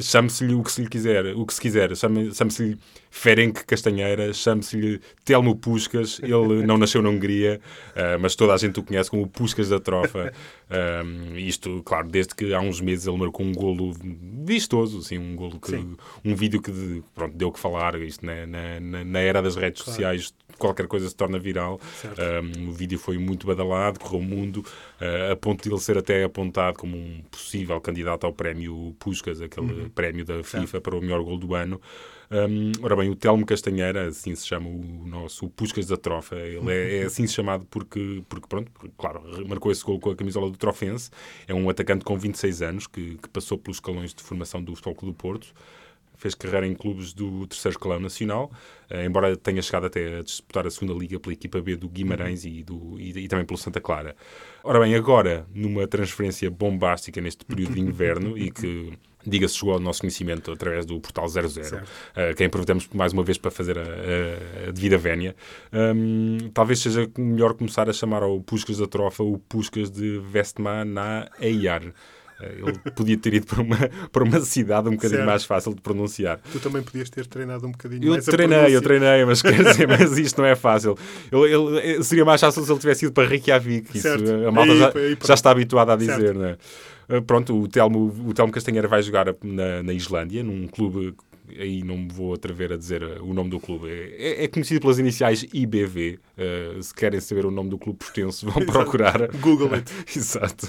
chame-se-lhe 0.00 0.54
o 0.54 0.62
que 0.62 0.72
se 0.72 0.82
lhe 0.82 0.88
quiser, 0.88 1.34
o 1.36 1.44
que 1.46 1.54
se 1.54 1.60
quiser, 1.60 1.94
chame- 1.96 2.32
chame-se-lhe 2.34 2.78
Ferenc 3.10 3.64
Castanheira, 3.64 4.32
chame-se-lhe 4.32 5.00
Telmo 5.24 5.54
Puscas, 5.56 6.20
ele 6.22 6.66
não 6.66 6.76
nasceu 6.76 7.00
na 7.00 7.08
Hungria, 7.10 7.60
eh, 7.94 8.16
mas 8.18 8.34
toda 8.34 8.52
a 8.54 8.56
gente 8.56 8.78
o 8.80 8.82
conhece 8.82 9.10
como 9.10 9.22
o 9.22 9.26
Puscas 9.28 9.68
da 9.68 9.78
Trofa. 9.80 10.32
Um, 10.70 11.36
isto, 11.36 11.82
claro, 11.84 12.08
desde 12.08 12.34
que 12.34 12.54
há 12.54 12.60
uns 12.60 12.80
meses 12.80 13.06
ele 13.06 13.18
marcou 13.18 13.44
um 13.44 13.52
golo 13.52 13.94
vistoso, 14.44 14.98
assim, 14.98 15.18
um 15.18 15.36
golo 15.36 15.60
que, 15.60 15.70
Sim. 15.70 15.96
um 16.24 16.34
vídeo 16.34 16.60
que 16.60 17.02
pronto, 17.14 17.36
deu 17.36 17.48
o 17.48 17.52
que 17.52 17.58
falar, 17.60 17.94
isto 18.00 18.24
na, 18.24 18.46
na, 18.46 18.80
na- 18.80 19.04
na 19.04 19.18
era 19.20 19.42
das 19.42 19.56
redes 19.56 19.82
Claro. 19.82 19.92
sociais 19.94 20.34
qualquer 20.58 20.86
coisa 20.86 21.08
se 21.08 21.14
torna 21.16 21.38
viral. 21.38 21.80
Certo. 22.00 22.20
Um, 22.20 22.68
o 22.68 22.72
vídeo 22.72 22.98
foi 22.98 23.18
muito 23.18 23.46
badalado, 23.46 23.98
correu 24.00 24.20
o 24.20 24.22
mundo, 24.22 24.58
uh, 25.00 25.32
a 25.32 25.36
ponto 25.36 25.62
de 25.62 25.70
ele 25.70 25.80
ser 25.80 25.98
até 25.98 26.24
apontado 26.24 26.78
como 26.78 26.96
um 26.96 27.22
possível 27.30 27.80
candidato 27.80 28.24
ao 28.24 28.32
prémio 28.32 28.94
Puskas, 28.98 29.40
aquele 29.40 29.64
Uhum. 29.64 29.88
prémio 29.90 30.24
da 30.24 30.42
FIFA 30.42 30.80
para 30.80 30.96
o 30.96 31.00
melhor 31.00 31.22
gol 31.22 31.38
do 31.38 31.54
ano. 31.54 31.80
Um, 32.30 32.72
ora 32.82 32.96
bem, 32.96 33.10
o 33.10 33.14
Telmo 33.14 33.44
Castanheira, 33.44 34.08
assim 34.08 34.34
se 34.34 34.46
chama 34.46 34.68
o 34.68 35.06
nosso 35.06 35.46
o 35.46 35.50
Puskas 35.50 35.86
da 35.86 35.96
Trofa, 35.96 36.34
ele 36.36 36.70
é, 36.72 36.98
é 36.98 37.02
assim 37.04 37.26
chamado 37.26 37.66
porque, 37.70 38.22
porque, 38.28 38.48
pronto, 38.48 38.72
claro, 38.96 39.22
marcou 39.46 39.70
esse 39.70 39.84
gol 39.84 40.00
com 40.00 40.10
a 40.10 40.16
camisola 40.16 40.50
do 40.50 40.56
Trofense. 40.56 41.10
É 41.46 41.54
um 41.54 41.68
atacante 41.68 42.04
com 42.04 42.18
26 42.18 42.62
anos 42.62 42.86
que, 42.86 43.16
que 43.22 43.28
passou 43.28 43.58
pelos 43.58 43.76
escalões 43.76 44.14
de 44.14 44.22
formação 44.22 44.62
do 44.62 44.74
Futebol 44.74 44.94
Clube 44.94 45.12
do 45.14 45.16
Porto 45.16 45.54
fez 46.16 46.34
carreira 46.34 46.66
em 46.66 46.74
clubes 46.74 47.12
do 47.12 47.46
terceiro 47.46 47.76
escalão 47.76 48.00
nacional, 48.00 48.50
eh, 48.88 49.04
embora 49.04 49.36
tenha 49.36 49.60
chegado 49.60 49.86
até 49.86 50.18
a 50.18 50.22
disputar 50.22 50.66
a 50.66 50.70
segunda 50.70 50.92
liga 50.98 51.18
pela 51.18 51.32
equipa 51.32 51.60
B 51.60 51.76
do 51.76 51.88
Guimarães 51.88 52.44
e, 52.44 52.62
do, 52.62 52.98
e, 52.98 53.10
e 53.18 53.28
também 53.28 53.44
pelo 53.44 53.58
Santa 53.58 53.80
Clara. 53.80 54.16
Ora 54.62 54.80
bem, 54.80 54.94
agora, 54.94 55.46
numa 55.54 55.86
transferência 55.86 56.50
bombástica 56.50 57.20
neste 57.20 57.44
período 57.44 57.74
de 57.74 57.80
inverno 57.80 58.38
e 58.38 58.50
que, 58.50 58.92
diga-se, 59.26 59.56
chegou 59.56 59.74
ao 59.74 59.80
nosso 59.80 60.00
conhecimento 60.00 60.50
através 60.52 60.86
do 60.86 60.98
portal 61.00 61.28
00, 61.28 61.48
Certo. 61.48 61.90
que 62.36 62.44
aproveitamos 62.44 62.88
mais 62.94 63.12
uma 63.12 63.22
vez 63.22 63.36
para 63.36 63.50
fazer 63.50 63.78
a, 63.78 63.82
a, 63.82 64.68
a 64.68 64.70
devida 64.70 64.96
vénia, 64.96 65.34
hum, 65.72 66.50
talvez 66.52 66.78
seja 66.78 67.10
melhor 67.18 67.54
começar 67.54 67.88
a 67.88 67.92
chamar 67.92 68.22
ao 68.22 68.40
Puscas 68.40 68.78
da 68.78 68.86
Trofa 68.86 69.22
o 69.22 69.38
Puscas 69.38 69.90
de 69.90 70.18
Vestma 70.18 70.84
na 70.84 71.28
Eiar. 71.40 71.82
Eh, 72.40 72.54
Ele 72.58 72.72
podia 72.94 73.16
ter 73.16 73.34
ido 73.34 73.46
para 73.46 73.62
uma, 73.62 73.76
para 74.10 74.24
uma 74.24 74.40
cidade 74.40 74.88
um 74.88 74.92
bocadinho 74.92 75.18
Certo. 75.18 75.26
mais 75.30 75.44
fácil 75.44 75.74
de 75.74 75.80
pronunciar. 75.80 76.40
Tu 76.52 76.58
também 76.60 76.82
podias 76.82 77.08
ter 77.10 77.26
treinado 77.26 77.66
um 77.66 77.70
bocadinho 77.72 78.04
Eu 78.04 78.12
mais 78.12 78.28
a 78.28 78.32
treinei, 78.32 78.74
eu 78.76 78.82
treinei, 78.82 79.24
mas 79.24 79.40
quer 79.42 79.62
dizer, 79.62 79.86
mas 79.88 80.18
isto 80.18 80.38
não 80.40 80.46
é 80.46 80.54
fácil. 80.56 80.96
Ele, 81.30 81.52
ele- 81.52 82.02
seria 82.02 82.24
mais 82.24 82.40
fácil 82.40 82.64
se 82.64 82.70
ele 82.72 82.80
tivesse 82.80 83.04
ido 83.04 83.12
para 83.14 83.28
Reykjavik. 83.28 83.96
Isso, 83.96 84.08
a 84.08 84.50
malta 84.50 84.72
Aí- 84.72 84.78
já, 84.78 84.88
aí 84.94 85.18
já 85.24 85.34
está 85.34 85.50
habituada 85.50 85.92
a 85.92 85.96
dizer, 85.96 86.18
Certo. 86.20 86.38
não 86.38 86.46
é? 86.46 86.56
Uh, 87.08 87.22
Pronto, 87.22 87.54
o 87.60 87.68
Telmo, 87.68 88.12
o 88.26 88.32
Telmo 88.32 88.50
Castanheira 88.52 88.88
vai 88.88 89.02
jogar 89.02 89.26
na, 89.44 89.82
na 89.82 89.92
Islândia, 89.92 90.42
num 90.42 90.66
clube, 90.66 91.14
aí 91.58 91.82
não 91.82 91.96
me 91.96 92.08
vou 92.12 92.34
atrever 92.34 92.72
a 92.72 92.76
dizer 92.76 93.02
uh, 93.02 93.24
o 93.24 93.32
nome 93.32 93.50
do 93.50 93.60
clube, 93.60 93.88
é, 93.88 94.44
é 94.44 94.48
conhecido 94.48 94.80
pelas 94.80 94.98
iniciais 94.98 95.46
IBV. 95.52 96.18
Uh, 96.36 96.82
se 96.82 96.94
querem 96.94 97.20
saber 97.20 97.46
o 97.46 97.50
nome 97.50 97.70
do 97.70 97.78
clube 97.78 97.98
portense, 97.98 98.44
vão 98.44 98.64
procurar. 98.66 99.28
Google 99.38 99.74
it. 99.74 99.90
Exato. 100.16 100.68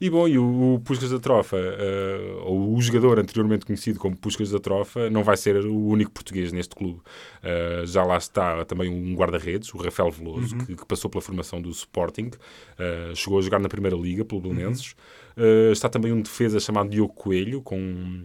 E 0.00 0.08
bom, 0.08 0.28
e 0.28 0.38
o, 0.38 0.74
o 0.74 0.80
Puskas 0.80 1.10
da 1.10 1.18
Trofa, 1.18 1.56
eh, 1.56 2.36
ou 2.44 2.72
o 2.76 2.80
jogador 2.80 3.18
anteriormente 3.18 3.66
conhecido 3.66 3.98
como 3.98 4.16
Puskas 4.16 4.50
da 4.50 4.60
Trofa, 4.60 5.10
não 5.10 5.24
vai 5.24 5.36
ser 5.36 5.56
o 5.66 5.76
único 5.76 6.12
português 6.12 6.52
neste 6.52 6.76
clube. 6.76 7.00
Eh, 7.42 7.82
já 7.84 8.04
lá 8.04 8.16
está 8.16 8.64
também 8.64 8.88
um 8.88 9.14
guarda-redes, 9.16 9.74
o 9.74 9.78
Rafael 9.78 10.10
Veloso, 10.12 10.56
que, 10.56 10.76
que 10.76 10.86
passou 10.86 11.10
pela 11.10 11.20
formação 11.20 11.60
do 11.60 11.68
Sporting, 11.70 12.30
eh, 12.78 13.12
chegou 13.16 13.40
a 13.40 13.42
jogar 13.42 13.58
na 13.58 13.68
Primeira 13.68 13.96
Liga 13.96 14.24
pelo 14.24 14.40
Belenenses. 14.40 14.94
Eh, 15.36 15.72
está 15.72 15.88
também 15.88 16.12
um 16.12 16.22
defesa 16.22 16.60
chamado 16.60 16.90
Diogo 16.90 17.14
Coelho, 17.14 17.60
com 17.60 18.24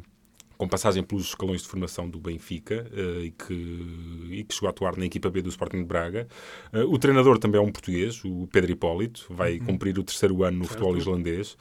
com 0.58 0.68
passagem 0.68 1.04
pelos 1.04 1.26
escalões 1.26 1.62
de 1.62 1.68
formação 1.68 2.10
do 2.10 2.20
Benfica 2.20 2.86
eh, 2.94 3.26
e, 3.26 3.32
que, 3.32 3.54
e 4.32 4.44
que 4.44 4.54
chegou 4.54 4.68
a 4.68 4.72
atuar 4.72 4.98
na 4.98 5.06
equipa 5.06 5.30
B 5.30 5.42
do 5.42 5.50
Sporting 5.50 5.80
de 5.80 5.86
Braga. 5.86 6.28
Eh, 6.72 6.84
o 6.84 6.98
treinador 6.98 7.38
também 7.38 7.60
é 7.60 7.64
um 7.64 7.72
português, 7.72 8.24
o 8.24 8.48
Pedro 8.52 8.72
Hipólito, 8.72 9.26
vai 9.30 9.60
cumprir 9.60 9.98
o 9.98 10.04
terceiro 10.04 10.44
ano 10.44 10.60
no 10.60 10.66
futebol 10.66 10.98
islandês. 10.98 11.58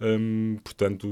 Hum, 0.00 0.58
portanto, 0.64 1.06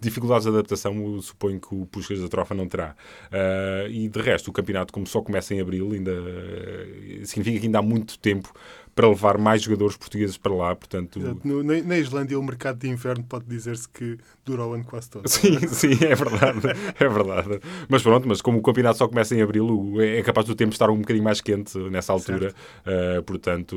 dificuldades 0.00 0.44
de 0.44 0.50
adaptação, 0.50 1.20
suponho 1.20 1.60
que 1.60 1.74
o 1.74 1.86
Puskas 1.86 2.20
da 2.20 2.28
Trofa 2.28 2.54
não 2.54 2.68
terá. 2.68 2.94
Ah, 3.32 3.86
e 3.88 4.08
de 4.08 4.20
resto, 4.20 4.48
o 4.48 4.52
campeonato, 4.52 4.92
como 4.92 5.06
só 5.06 5.20
começa 5.20 5.54
em 5.54 5.60
abril, 5.60 5.92
ainda 5.92 6.12
eh, 6.12 7.22
significa 7.24 7.58
que 7.60 7.66
ainda 7.66 7.78
há 7.78 7.82
muito 7.82 8.18
tempo 8.18 8.52
para 8.98 9.08
levar 9.08 9.38
mais 9.38 9.62
jogadores 9.62 9.96
portugueses 9.96 10.36
para 10.36 10.52
lá. 10.52 10.74
Portanto. 10.74 11.20
No- 11.44 11.62
na, 11.62 11.80
na 11.80 11.98
Islândia, 11.98 12.36
o 12.36 12.42
mercado 12.42 12.80
de 12.80 12.88
inverno 12.88 13.22
pode 13.22 13.44
dizer-se 13.44 13.88
que 13.88 14.18
dura 14.44 14.66
o 14.66 14.72
ano 14.72 14.82
quase 14.82 15.08
todo. 15.08 15.28
Sim, 15.28 15.56
sim, 15.70 15.92
é 16.04 16.16
verdade, 16.16 16.60
é 16.98 17.08
verdade. 17.08 17.60
Mas 17.88 18.02
pronto, 18.02 18.26
mas 18.26 18.42
como 18.42 18.58
o 18.58 18.62
campeonato 18.62 18.98
só 18.98 19.06
começa 19.06 19.36
em 19.36 19.40
abril, 19.40 19.94
é 20.00 20.18
é 20.18 20.22
capaz 20.22 20.48
do 20.48 20.54
tempo 20.56 20.72
estar 20.72 20.90
um 20.90 20.96
bocadinho 20.98 21.22
mais 21.22 21.40
quente 21.40 21.78
nessa 21.78 22.12
altura. 22.12 22.52
Uh, 22.84 23.22
portanto, 23.22 23.76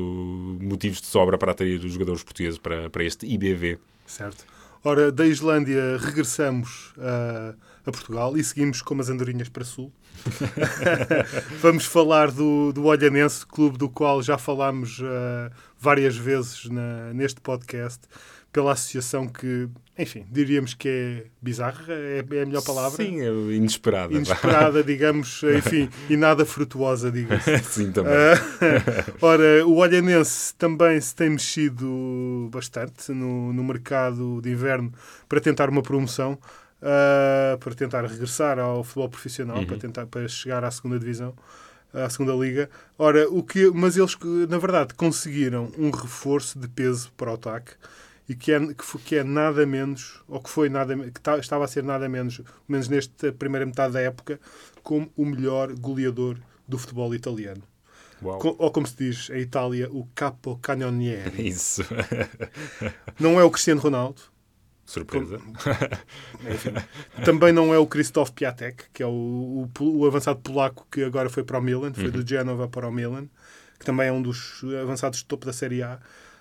motivos 0.60 1.00
de 1.00 1.06
sobra 1.06 1.38
para 1.38 1.52
atrair 1.52 1.78
os 1.84 1.92
jogadores 1.92 2.24
portugueses 2.24 2.58
para, 2.58 2.90
para 2.90 3.04
este 3.04 3.24
IBV. 3.24 3.78
Certo. 4.04 4.44
Ora, 4.82 5.12
da 5.12 5.24
Islândia 5.24 5.98
regressamos 5.98 6.92
a, 6.98 7.54
a 7.84 7.90
Portugal 7.90 8.36
e 8.36 8.44
seguimos 8.44 8.80
como 8.82 9.00
as 9.00 9.08
andorinhas 9.08 9.48
para 9.48 9.64
sul. 9.64 9.92
Vamos 11.60 11.84
falar 11.84 12.30
do, 12.30 12.72
do 12.72 12.84
Olhanense, 12.84 13.46
clube 13.46 13.78
do 13.78 13.88
qual 13.88 14.22
já 14.22 14.38
falámos 14.38 15.00
ah, 15.04 15.50
várias 15.78 16.16
vezes 16.16 16.66
na- 16.68 17.12
neste 17.12 17.40
podcast, 17.40 18.00
pela 18.52 18.72
associação 18.72 19.26
que, 19.26 19.66
enfim, 19.98 20.26
diríamos 20.30 20.74
que 20.74 20.86
é 20.88 21.24
bizarra, 21.40 21.86
é, 21.88 22.18
é 22.18 22.42
a 22.42 22.46
melhor 22.46 22.62
palavra. 22.62 23.02
Sim, 23.02 23.20
é 23.22 23.30
inesperada. 23.54 24.12
Inesperada, 24.12 24.82
digamos, 24.84 25.42
enfim, 25.56 25.88
e 26.10 26.16
nada 26.18 26.44
frutuosa, 26.44 27.10
digamos. 27.10 27.42
sim, 27.64 27.90
também. 27.90 28.12
Ah, 28.12 29.04
ora, 29.22 29.66
o 29.66 29.76
Olhanense 29.76 30.54
também 30.56 31.00
se 31.00 31.14
tem 31.14 31.30
mexido 31.30 32.48
bastante 32.52 33.10
no, 33.12 33.52
no 33.54 33.64
mercado 33.64 34.40
de 34.42 34.50
inverno 34.50 34.92
para 35.28 35.40
tentar 35.40 35.70
uma 35.70 35.82
promoção, 35.82 36.38
ah, 36.82 37.56
para 37.60 37.74
tentar 37.74 38.04
regressar 38.04 38.58
ao 38.58 38.82
futebol 38.84 39.08
profissional, 39.08 39.64
para 39.66 39.76
tentar 39.78 40.06
para 40.06 40.26
chegar 40.28 40.64
à 40.64 40.70
segunda 40.70 40.98
divisão, 40.98 41.34
à 41.94 42.08
segunda 42.10 42.32
liga. 42.34 42.68
Ora, 42.98 43.28
o 43.30 43.42
que, 43.42 43.70
mas 43.70 43.96
eles 43.96 44.16
na 44.48 44.58
verdade 44.58 44.94
conseguiram 44.94 45.70
um 45.78 45.90
reforço 45.90 46.58
de 46.58 46.68
peso 46.68 47.12
para 47.16 47.30
o 47.30 47.34
ataque 47.34 47.72
e 48.28 48.34
que 48.34 48.52
é, 48.52 48.60
que, 48.74 48.84
foi- 48.84 49.00
que 49.00 49.16
é 49.16 49.24
nada 49.24 49.66
menos, 49.66 50.20
ou 50.28 50.40
que 50.40 50.48
foi 50.48 50.68
nada 50.68 50.96
que 50.96 51.20
ta- 51.20 51.38
estava 51.38 51.64
a 51.64 51.68
ser 51.68 51.82
nada 51.82 52.08
menos, 52.08 52.40
menos 52.68 52.88
nesta 52.88 53.32
primeira 53.32 53.66
metade 53.66 53.92
da 53.94 54.00
época, 54.00 54.40
como 54.82 55.10
o 55.16 55.24
melhor 55.26 55.72
goleador 55.74 56.36
do 56.66 56.78
futebol 56.78 57.14
italiano. 57.14 57.62
Ou 58.58 58.70
como 58.70 58.86
se 58.86 58.96
diz 58.96 59.30
em 59.30 59.40
Itália, 59.40 59.88
o 59.90 60.06
capo 60.14 60.56
canoniere. 60.62 61.42
Isso. 61.46 61.82
Não 63.18 63.38
é 63.40 63.44
o 63.44 63.50
Cristiano 63.50 63.80
Ronaldo, 63.80 64.22
Surpresa. 64.92 65.40
enfim. 66.52 66.74
também 67.24 67.50
não 67.50 67.72
é 67.72 67.78
o 67.78 67.86
Krzysztof 67.86 68.30
Piatek, 68.32 68.84
que 68.92 69.02
é 69.02 69.06
o, 69.06 69.66
o, 69.80 69.98
o 69.98 70.06
avançado 70.06 70.40
polaco 70.40 70.86
que 70.90 71.02
agora 71.02 71.30
foi 71.30 71.42
para 71.42 71.58
o 71.58 71.62
Milan, 71.62 71.94
foi 71.94 72.10
do 72.10 72.26
Genova 72.26 72.68
para 72.68 72.86
o 72.86 72.92
Milan, 72.92 73.26
que 73.78 73.86
também 73.86 74.08
é 74.08 74.12
um 74.12 74.20
dos 74.20 74.62
avançados 74.82 75.20
de 75.20 75.24
topo 75.24 75.46
da 75.46 75.52
Série 75.52 75.82
A, 75.82 75.98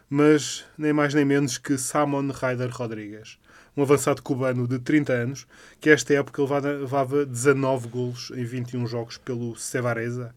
mas 0.10 0.66
nem 0.78 0.92
mais 0.92 1.14
nem 1.14 1.24
menos 1.24 1.58
que 1.58 1.78
Samon 1.78 2.30
Raider 2.30 2.70
Rodrigues, 2.76 3.40
um 3.78 3.84
avançado 3.84 4.22
cubano 4.22 4.68
de 4.68 4.80
30 4.80 5.14
anos, 5.14 5.48
que 5.80 5.90
esta 5.90 6.14
época 6.14 6.42
levava, 6.42 6.72
levava 6.74 7.26
19 7.26 7.88
golos 7.88 8.34
em 8.36 8.44
21 8.44 8.86
jogos 8.86 9.18
pelo 9.18 9.56
Cevareza, 9.56 10.36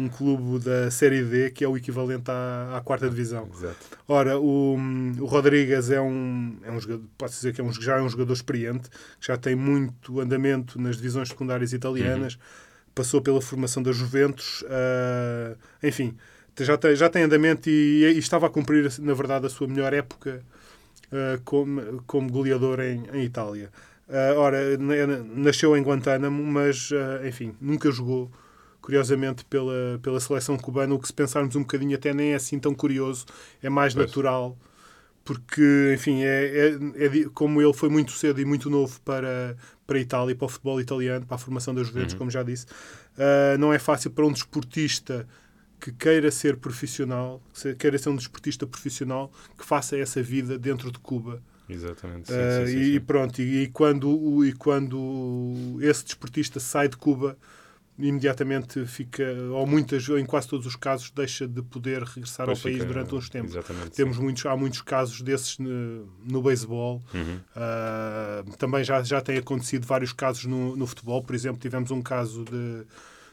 um 0.00 0.08
clube 0.08 0.64
da 0.64 0.90
Série 0.90 1.22
D 1.22 1.50
que 1.50 1.64
é 1.64 1.68
o 1.68 1.76
equivalente 1.76 2.30
à, 2.30 2.76
à 2.76 2.80
quarta 2.80 3.08
divisão. 3.08 3.48
Exato. 3.52 3.76
Ora, 4.06 4.38
o, 4.38 4.76
o 5.20 5.24
Rodrigues 5.26 5.90
é 5.90 6.00
um, 6.00 6.56
é 6.62 6.70
um 6.70 6.80
jogador, 6.80 7.04
pode 7.16 7.32
dizer 7.32 7.52
que 7.52 7.60
é 7.60 7.64
um, 7.64 7.72
já 7.72 7.98
é 7.98 8.02
um 8.02 8.08
jogador 8.08 8.32
experiente, 8.32 8.88
que 9.20 9.26
já 9.26 9.36
tem 9.36 9.54
muito 9.54 10.20
andamento 10.20 10.80
nas 10.80 10.96
divisões 10.96 11.28
secundárias 11.28 11.72
italianas, 11.72 12.38
passou 12.94 13.20
pela 13.20 13.40
formação 13.40 13.82
da 13.82 13.92
Juventus, 13.92 14.64
ah, 14.68 15.56
enfim, 15.82 16.16
já 16.60 16.76
tem, 16.76 16.96
já 16.96 17.08
tem 17.08 17.22
andamento 17.22 17.68
e, 17.70 18.04
e 18.04 18.18
estava 18.18 18.46
a 18.46 18.50
cumprir, 18.50 18.90
na 19.00 19.14
verdade, 19.14 19.46
a 19.46 19.48
sua 19.48 19.68
melhor 19.68 19.92
época 19.92 20.42
ah, 21.12 21.38
como, 21.44 22.02
como 22.06 22.30
goleador 22.30 22.80
em, 22.80 23.04
em 23.12 23.24
Itália. 23.24 23.70
Ah, 24.08 24.34
ora, 24.36 24.76
na- 24.78 25.22
nasceu 25.34 25.76
em 25.76 25.82
Guantánamo, 25.82 26.42
mas, 26.42 26.90
enfim, 27.26 27.54
nunca 27.60 27.90
jogou 27.90 28.30
curiosamente 28.88 29.44
pela, 29.44 30.00
pela 30.02 30.18
seleção 30.18 30.56
cubana, 30.56 30.94
o 30.94 30.98
que 30.98 31.06
se 31.06 31.12
pensarmos 31.12 31.54
um 31.54 31.60
bocadinho 31.60 31.94
até 31.94 32.14
nem 32.14 32.32
é 32.32 32.36
assim 32.36 32.58
tão 32.58 32.74
curioso, 32.74 33.26
é 33.62 33.68
mais 33.68 33.92
Pois. 33.92 34.06
natural, 34.06 34.56
porque, 35.24 35.92
enfim, 35.94 36.22
é, 36.22 36.78
é- 36.98 37.06
é 37.06 37.28
como 37.34 37.60
ele 37.60 37.74
foi 37.74 37.90
muito 37.90 38.12
cedo 38.12 38.40
e 38.40 38.46
muito 38.46 38.70
novo 38.70 38.98
para, 39.02 39.58
para 39.86 39.98
a 39.98 40.00
Itália, 40.00 40.34
para 40.34 40.46
o 40.46 40.48
futebol 40.48 40.80
italiano, 40.80 41.26
para 41.26 41.34
a 41.34 41.38
formação 41.38 41.74
das 41.74 41.86
Juventus, 41.88 42.14
como 42.14 42.30
já 42.30 42.42
disse, 42.42 42.64
ah, 43.18 43.58
não 43.58 43.74
é 43.74 43.78
fácil 43.78 44.10
para 44.10 44.24
um 44.24 44.32
desportista 44.32 45.28
que 45.78 45.92
queira 45.92 46.30
ser 46.30 46.56
profissional, 46.56 47.42
que 47.54 47.74
queira 47.74 47.98
ser 47.98 48.08
um 48.08 48.16
desportista 48.16 48.66
profissional, 48.66 49.30
que 49.58 49.66
faça 49.66 49.98
essa 49.98 50.22
vida 50.22 50.58
dentro 50.58 50.90
de 50.90 50.98
Cuba. 50.98 51.42
Exatamente. 51.68 52.28
Sim, 52.28 52.34
Uh, 52.34 52.66
sim, 52.66 52.82
sim, 52.84 52.94
e 52.94 53.00
pronto, 53.00 53.40
e, 53.42 53.64
e 53.64 53.68
quando, 53.68 54.44
e 54.46 54.52
quando 54.54 55.78
esse 55.82 56.04
desportista 56.04 56.58
sai 56.60 56.88
de 56.88 56.96
Cuba, 56.96 57.36
imediatamente 57.98 58.86
fica, 58.86 59.24
ou 59.52 59.66
muitas, 59.66 60.08
ou 60.08 60.18
em 60.18 60.24
quase 60.24 60.46
todos 60.48 60.66
os 60.66 60.76
casos, 60.76 61.10
deixa 61.10 61.48
de 61.48 61.60
poder 61.62 62.02
regressar 62.02 62.46
Pois 62.46 62.58
ao 62.58 62.62
país 62.62 62.76
fica- 62.76 62.86
durante 62.86 63.14
uns 63.14 63.28
tempos. 63.28 63.54
Temos 63.94 64.16
sim. 64.16 64.22
muitos, 64.22 64.46
há 64.46 64.56
muitos 64.56 64.82
casos 64.82 65.20
desses 65.20 65.58
no, 65.58 66.06
no 66.24 66.40
beisebol. 66.42 67.02
Uhum. 67.12 67.40
Uh, 67.56 68.56
também 68.56 68.84
já, 68.84 69.02
já 69.02 69.20
tem 69.20 69.38
acontecido 69.38 69.86
vários 69.86 70.12
casos 70.12 70.44
no, 70.44 70.76
no 70.76 70.86
futebol. 70.86 71.22
Por 71.22 71.34
exemplo, 71.34 71.60
tivemos 71.60 71.90
um 71.90 72.00
caso 72.00 72.44
de, 72.44 72.84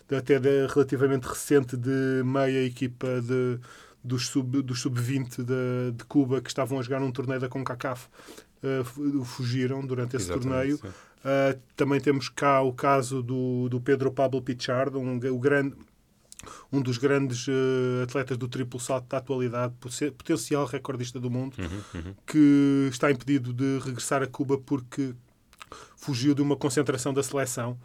de 0.10 0.16
até 0.16 0.40
de, 0.40 0.66
relativamente 0.68 1.26
recente 1.26 1.78
de 1.78 2.24
meia 2.26 2.64
equipa 2.66 3.22
de, 3.22 3.60
dos 4.04 4.28
sub- 4.28 4.62
dos 4.62 4.82
sub-20 4.82 5.44
de, 5.44 5.92
de 5.96 6.04
Cuba 6.06 6.42
que 6.42 6.50
estavam 6.50 6.80
a 6.80 6.82
jogar 6.82 7.00
num 7.00 7.12
torneio 7.12 7.40
da 7.40 7.48
CONCACAF. 7.50 8.08
Uh, 8.64 8.84
fu- 8.84 9.24
fugiram 9.26 9.86
durante 9.86 10.16
esse 10.16 10.26
Exatamente, 10.32 10.48
torneio. 10.50 10.78
sim. 10.78 10.88
Uh, 11.26 11.60
também 11.76 12.00
temos 12.00 12.30
cá 12.30 12.62
o 12.62 12.72
caso 12.72 13.24
do, 13.24 13.68
do 13.68 13.82
Pedro 13.82 14.12
Pablo 14.12 14.40
Pichardo, 14.44 15.00
um, 15.00 15.18
o 15.18 15.40
grande, 15.40 15.76
um 16.72 16.80
dos 16.80 17.00
grandes 17.00 17.48
eh, 17.50 18.04
atletas 18.04 18.38
do 18.38 18.48
triplo 18.48 18.80
salto 18.80 19.08
da 19.10 19.18
atualidade, 19.18 19.74
poten- 19.80 20.12
potencial 20.12 20.66
recordista 20.68 21.20
do 21.20 21.32
mundo, 21.32 21.56
Uhum, 21.58 22.14
que 22.28 22.88
está 22.92 23.10
impedido 23.10 23.52
de 23.52 23.80
regressar 23.84 24.22
a 24.22 24.28
Cuba 24.28 24.60
porque 24.60 25.16
fugiu 25.98 26.36
de 26.36 26.44
uma 26.44 26.56
concentração 26.56 27.12
da 27.12 27.24
seleção. 27.24 27.76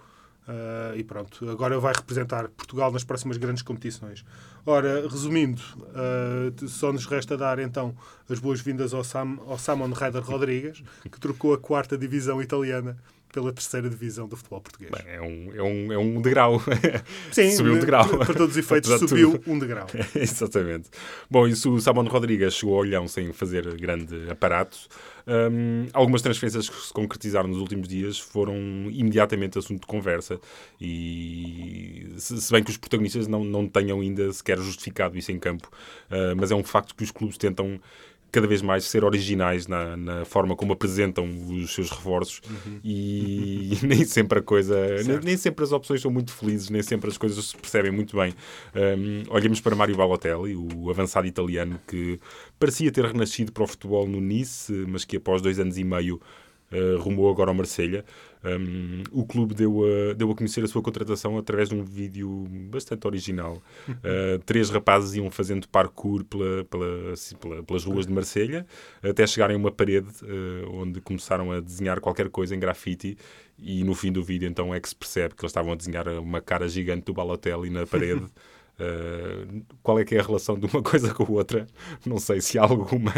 Ah, 0.47 0.93
e 0.97 1.03
pronto, 1.05 1.49
agora 1.49 1.79
vai 1.79 1.95
representar 1.95 2.49
Portugal 2.49 2.91
nas 2.93 3.05
próximas 3.05 3.37
grandes 3.39 3.63
competições. 3.63 4.23
Ora, 4.67 5.09
resumindo, 5.09 5.63
ah, 5.95 6.67
só 6.67 6.93
nos 6.93 7.07
resta 7.07 7.37
dar 7.39 7.59
então 7.59 7.95
as 8.29 8.39
boas-vindas 8.39 8.93
ao, 8.93 9.03
Sam, 9.03 9.39
ao 9.47 9.57
Samon 9.59 9.93
Raider 9.93 10.23
Rodrigues, 10.23 10.83
que 11.11 11.19
trocou 11.19 11.55
a 11.55 11.59
quarta 11.59 11.97
divisão 11.97 12.43
italiana 12.43 12.99
pela 13.33 13.53
terceira 13.53 13.89
divisão 13.89 14.29
do 14.29 14.37
futebol 14.37 14.61
português. 14.61 14.91
Bem, 14.91 15.15
é, 15.15 15.21
um, 15.21 15.53
é, 15.55 15.63
um, 15.63 15.93
é 15.93 15.99
um 15.99 16.21
degrau. 16.21 16.61
Sim, 17.33 17.51
subiu 17.53 17.75
um 17.75 17.79
degrau. 17.79 18.09
Para 18.09 18.35
todos 18.35 18.51
os 18.51 18.57
efeitos, 18.59 18.91
subiu 18.99 19.39
tudo. 19.39 19.53
um 19.53 19.59
degrau. 19.59 19.87
Exatamente. 20.15 20.91
Bom, 21.31 21.47
isso 21.47 21.73
o 21.73 21.81
Samon 21.81 22.05
Rodrigues 22.09 22.55
chegou 22.55 22.75
ao 22.75 22.81
Olhão 22.81 23.09
sem 23.09 23.33
fazer 23.33 23.75
grande 23.77 24.31
aparato. 24.31 24.79
Hum, 25.27 25.87
algumas 25.93 26.23
transferências 26.23 26.69
que 26.69 26.77
se 26.77 26.93
concretizaram 26.93 27.49
nos 27.49 27.59
últimos 27.59 27.87
dias 27.87 28.19
foram 28.19 28.57
imediatamente 28.91 29.59
assunto 29.59 29.83
de 29.83 29.87
conversa 29.87 30.41
e 30.81 32.15
se, 32.17 32.51
bem 32.51 32.65
que 32.65 32.71
os 32.71 32.77
protagonistas 32.77 33.29
não, 33.29 33.45
não 33.45 33.69
tenham 33.69 34.01
ainda 34.01 34.33
sequer 34.33 34.59
justificado 34.59 35.17
isso 35.17 35.31
em 35.31 35.39
campo, 35.39 35.71
ah, 36.11 36.35
mas 36.37 36.51
é 36.51 36.55
um 36.55 36.65
facto 36.65 36.95
que 36.95 37.05
os 37.05 37.11
clubes 37.11 37.37
tentam 37.37 37.79
cada 38.31 38.47
vez 38.47 38.63
mais 38.63 38.85
ser 38.85 39.05
originais 39.05 39.67
na, 39.67 39.97
na 39.97 40.25
forma 40.25 40.55
como 40.55 40.73
apresentam 40.73 41.29
os 41.49 41.75
seus 41.75 41.91
reforços 41.91 42.41
e 42.85 43.77
nem 43.83 44.05
sempre 44.05 44.39
a 44.39 44.43
coisa, 44.43 45.03
nem, 45.03 45.19
nem 45.21 45.37
sempre 45.37 45.65
as 45.65 45.73
opções 45.73 46.01
são 46.01 46.11
muito 46.11 46.33
felizes, 46.33 46.71
nem 46.71 46.83
sempre 46.83 47.11
as 47.11 47.19
coisas 47.19 47.45
se 47.47 47.57
percebem 47.57 47.91
muito 47.91 48.17
bem. 48.17 48.35
Um, 48.75 49.23
olhamos 49.33 49.61
para 49.61 49.75
Mário 49.75 49.97
Balotelli, 49.97 50.55
o 50.57 50.91
avançado 50.91 51.27
italiano 51.27 51.81
que 51.87 52.21
parecia 52.59 52.91
ter 52.91 53.05
renascido 53.05 53.53
para 53.53 53.65
o 53.65 53.67
futebol 53.67 54.07
no 54.07 54.21
Nice, 54.21 54.73
mas 54.89 55.05
que 55.05 55.17
após 55.17 55.43
dois 55.43 55.59
anos 55.59 55.77
e 55.77 55.85
meio 55.85 56.21
Uh, 56.73 56.99
rumou 57.01 57.29
agora 57.29 57.51
ao 57.51 57.55
Marselha. 57.55 58.05
Um, 58.45 59.03
o 59.11 59.27
clube 59.27 59.55
deu 59.55 59.83
a, 59.85 60.15
deu 60.15 60.31
a 60.31 60.35
conhecer 60.37 60.63
a 60.65 60.69
sua 60.69 60.81
contratação 60.81 61.37
através 61.37 61.69
de 61.69 61.75
um 61.75 61.83
vídeo 61.83 62.47
bastante 62.71 63.07
original. 63.07 63.61
Uh, 63.89 64.39
três 64.47 64.71
rapazes 64.71 65.15
iam 65.15 65.31
fazendo 65.31 65.69
parkour 65.69 66.25
pela, 66.25 66.65
pela, 66.65 67.13
assim, 67.13 67.37
pela- 67.37 67.63
pelas 67.63 67.85
ruas 67.85 68.07
de 68.07 68.13
Marselha 68.13 68.65
até 69.03 69.27
chegarem 69.27 69.57
a 69.57 69.59
uma 69.59 69.71
parede 69.73 70.09
uh, 70.23 70.71
onde 70.73 71.01
começaram 71.01 71.51
a 71.51 71.61
desenhar 71.61 72.01
qualquer 72.01 72.31
coisa 72.31 72.55
em 72.55 72.59
grafite 72.61 73.17
e 73.59 73.83
no 73.85 73.95
fim 73.95 74.11
do 74.13 74.23
vídeo 74.23 74.49
então 74.49 74.73
é 74.75 74.81
que 74.81 74.89
se 74.89 74.95
percebe 74.95 75.35
que 75.35 75.43
eles 75.43 75.51
estavam 75.51 75.73
a 75.73 75.77
desenhar 75.77 76.07
uma 76.09 76.41
cara 76.41 76.69
gigante 76.69 77.05
do 77.07 77.13
Balotelli 77.13 77.69
na 77.69 77.87
parede. 77.87 78.25
Uh, 78.81 79.63
qual 79.83 79.99
é 79.99 80.05
que 80.05 80.15
é 80.15 80.21
a 80.21 80.23
relação 80.23 80.59
de 80.59 80.65
uma 80.67 80.81
coisa 80.83 81.13
com 81.13 81.25
a 81.25 81.31
outra? 81.31 81.67
Não 82.07 82.19
sei 82.19 82.41
se 82.41 82.59
há 82.59 82.63
alguma. 82.63 83.11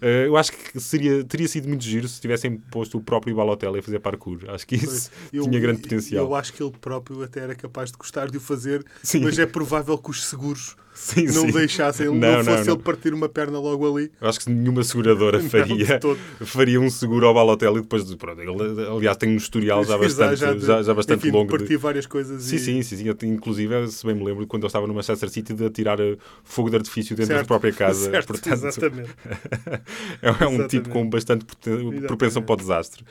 Uh, 0.00 0.06
eu 0.26 0.36
acho 0.36 0.52
que 0.52 0.78
seria, 0.78 1.24
teria 1.24 1.48
sido 1.48 1.68
muito 1.68 1.82
giro 1.82 2.06
se 2.06 2.20
tivessem 2.20 2.56
posto 2.56 2.96
o 2.98 3.02
próprio 3.02 3.34
Balotelli 3.34 3.80
a 3.80 3.82
fazer 3.82 3.98
parkour. 3.98 4.44
Acho 4.48 4.66
que 4.66 4.76
isso 4.76 5.10
Eu- 5.32 5.42
tinha 5.42 5.58
grande 5.58 5.82
potencial. 5.82 6.24
Eu 6.26 6.34
acho 6.34 6.52
que 6.52 6.62
ele 6.62 6.72
próprio 6.80 7.22
até 7.22 7.40
era 7.40 7.54
capaz 7.54 7.90
de 7.90 7.98
gostar 7.98 8.30
de 8.30 8.36
o 8.36 8.40
fazer, 8.40 8.84
Sim. 9.02 9.20
mas 9.24 9.38
é 9.38 9.46
provável 9.46 9.98
que 9.98 10.10
os 10.10 10.24
seguros 10.24 10.76
Sim, 11.00 11.26
não 11.26 11.42
sim. 11.46 11.52
deixassem, 11.52 12.06
não, 12.08 12.14
Não, 12.14 12.44
fosse 12.44 12.66
não. 12.66 12.74
ele 12.74 12.82
partir 12.82 13.14
uma 13.14 13.28
perna 13.28 13.58
logo 13.60 13.86
ali. 13.96 14.10
Eu 14.20 14.28
acho 14.28 14.40
que 14.40 14.50
nenhuma 14.50 14.82
seguradora 14.82 15.38
faria, 15.48 16.00
de 16.00 16.44
faria 16.44 16.80
um 16.80 16.90
seguro 16.90 17.24
ao 17.28 17.32
Balotelli 17.32 17.80
depois 17.82 18.04
de. 18.04 18.16
Pronto, 18.16 18.40
ele, 18.40 18.50
aliás, 18.86 19.16
tem 19.16 19.30
um 19.30 19.36
historial 19.36 19.84
já 19.84 19.96
bastante, 19.96 20.36
já, 20.36 20.52
de- 20.52 20.82
já, 20.82 20.92
bastante 20.94 21.20
enfim, 21.28 21.30
longo. 21.36 21.52
de- 21.52 21.56
partir 21.58 21.76
várias 21.76 22.04
coisas 22.04 22.42
Sim, 22.42 22.56
e... 22.56 22.58
sim, 22.58 22.82
sim, 22.82 22.96
sim. 22.96 23.08
Inclusive, 23.26 23.86
se 23.88 24.04
bem 24.04 24.14
me 24.16 24.24
lembro, 24.24 24.44
quando 24.48 24.64
eu 24.64 24.66
estava 24.66 24.86
no 24.88 24.92
Manchester 24.94 25.30
City, 25.30 25.54
de 25.54 25.66
atirar 25.66 26.00
eh, 26.00 26.16
fogo 26.42 26.68
de 26.68 26.76
artifício 26.76 27.14
dentro 27.14 27.28
Certo. 27.28 27.42
da 27.42 27.46
própria 27.46 27.72
casa. 27.72 28.10
Certo, 28.10 28.26
Portanto, 28.26 28.52
exatamente. 28.54 29.10
é, 30.20 30.30
um 30.30 30.34
Exatamente. 30.34 30.68
tipo 30.68 30.88
com 30.88 31.08
bastante 31.08 31.46
propensão 32.08 32.42
para 32.42 32.54
o 32.54 32.56
desastre. 32.56 33.04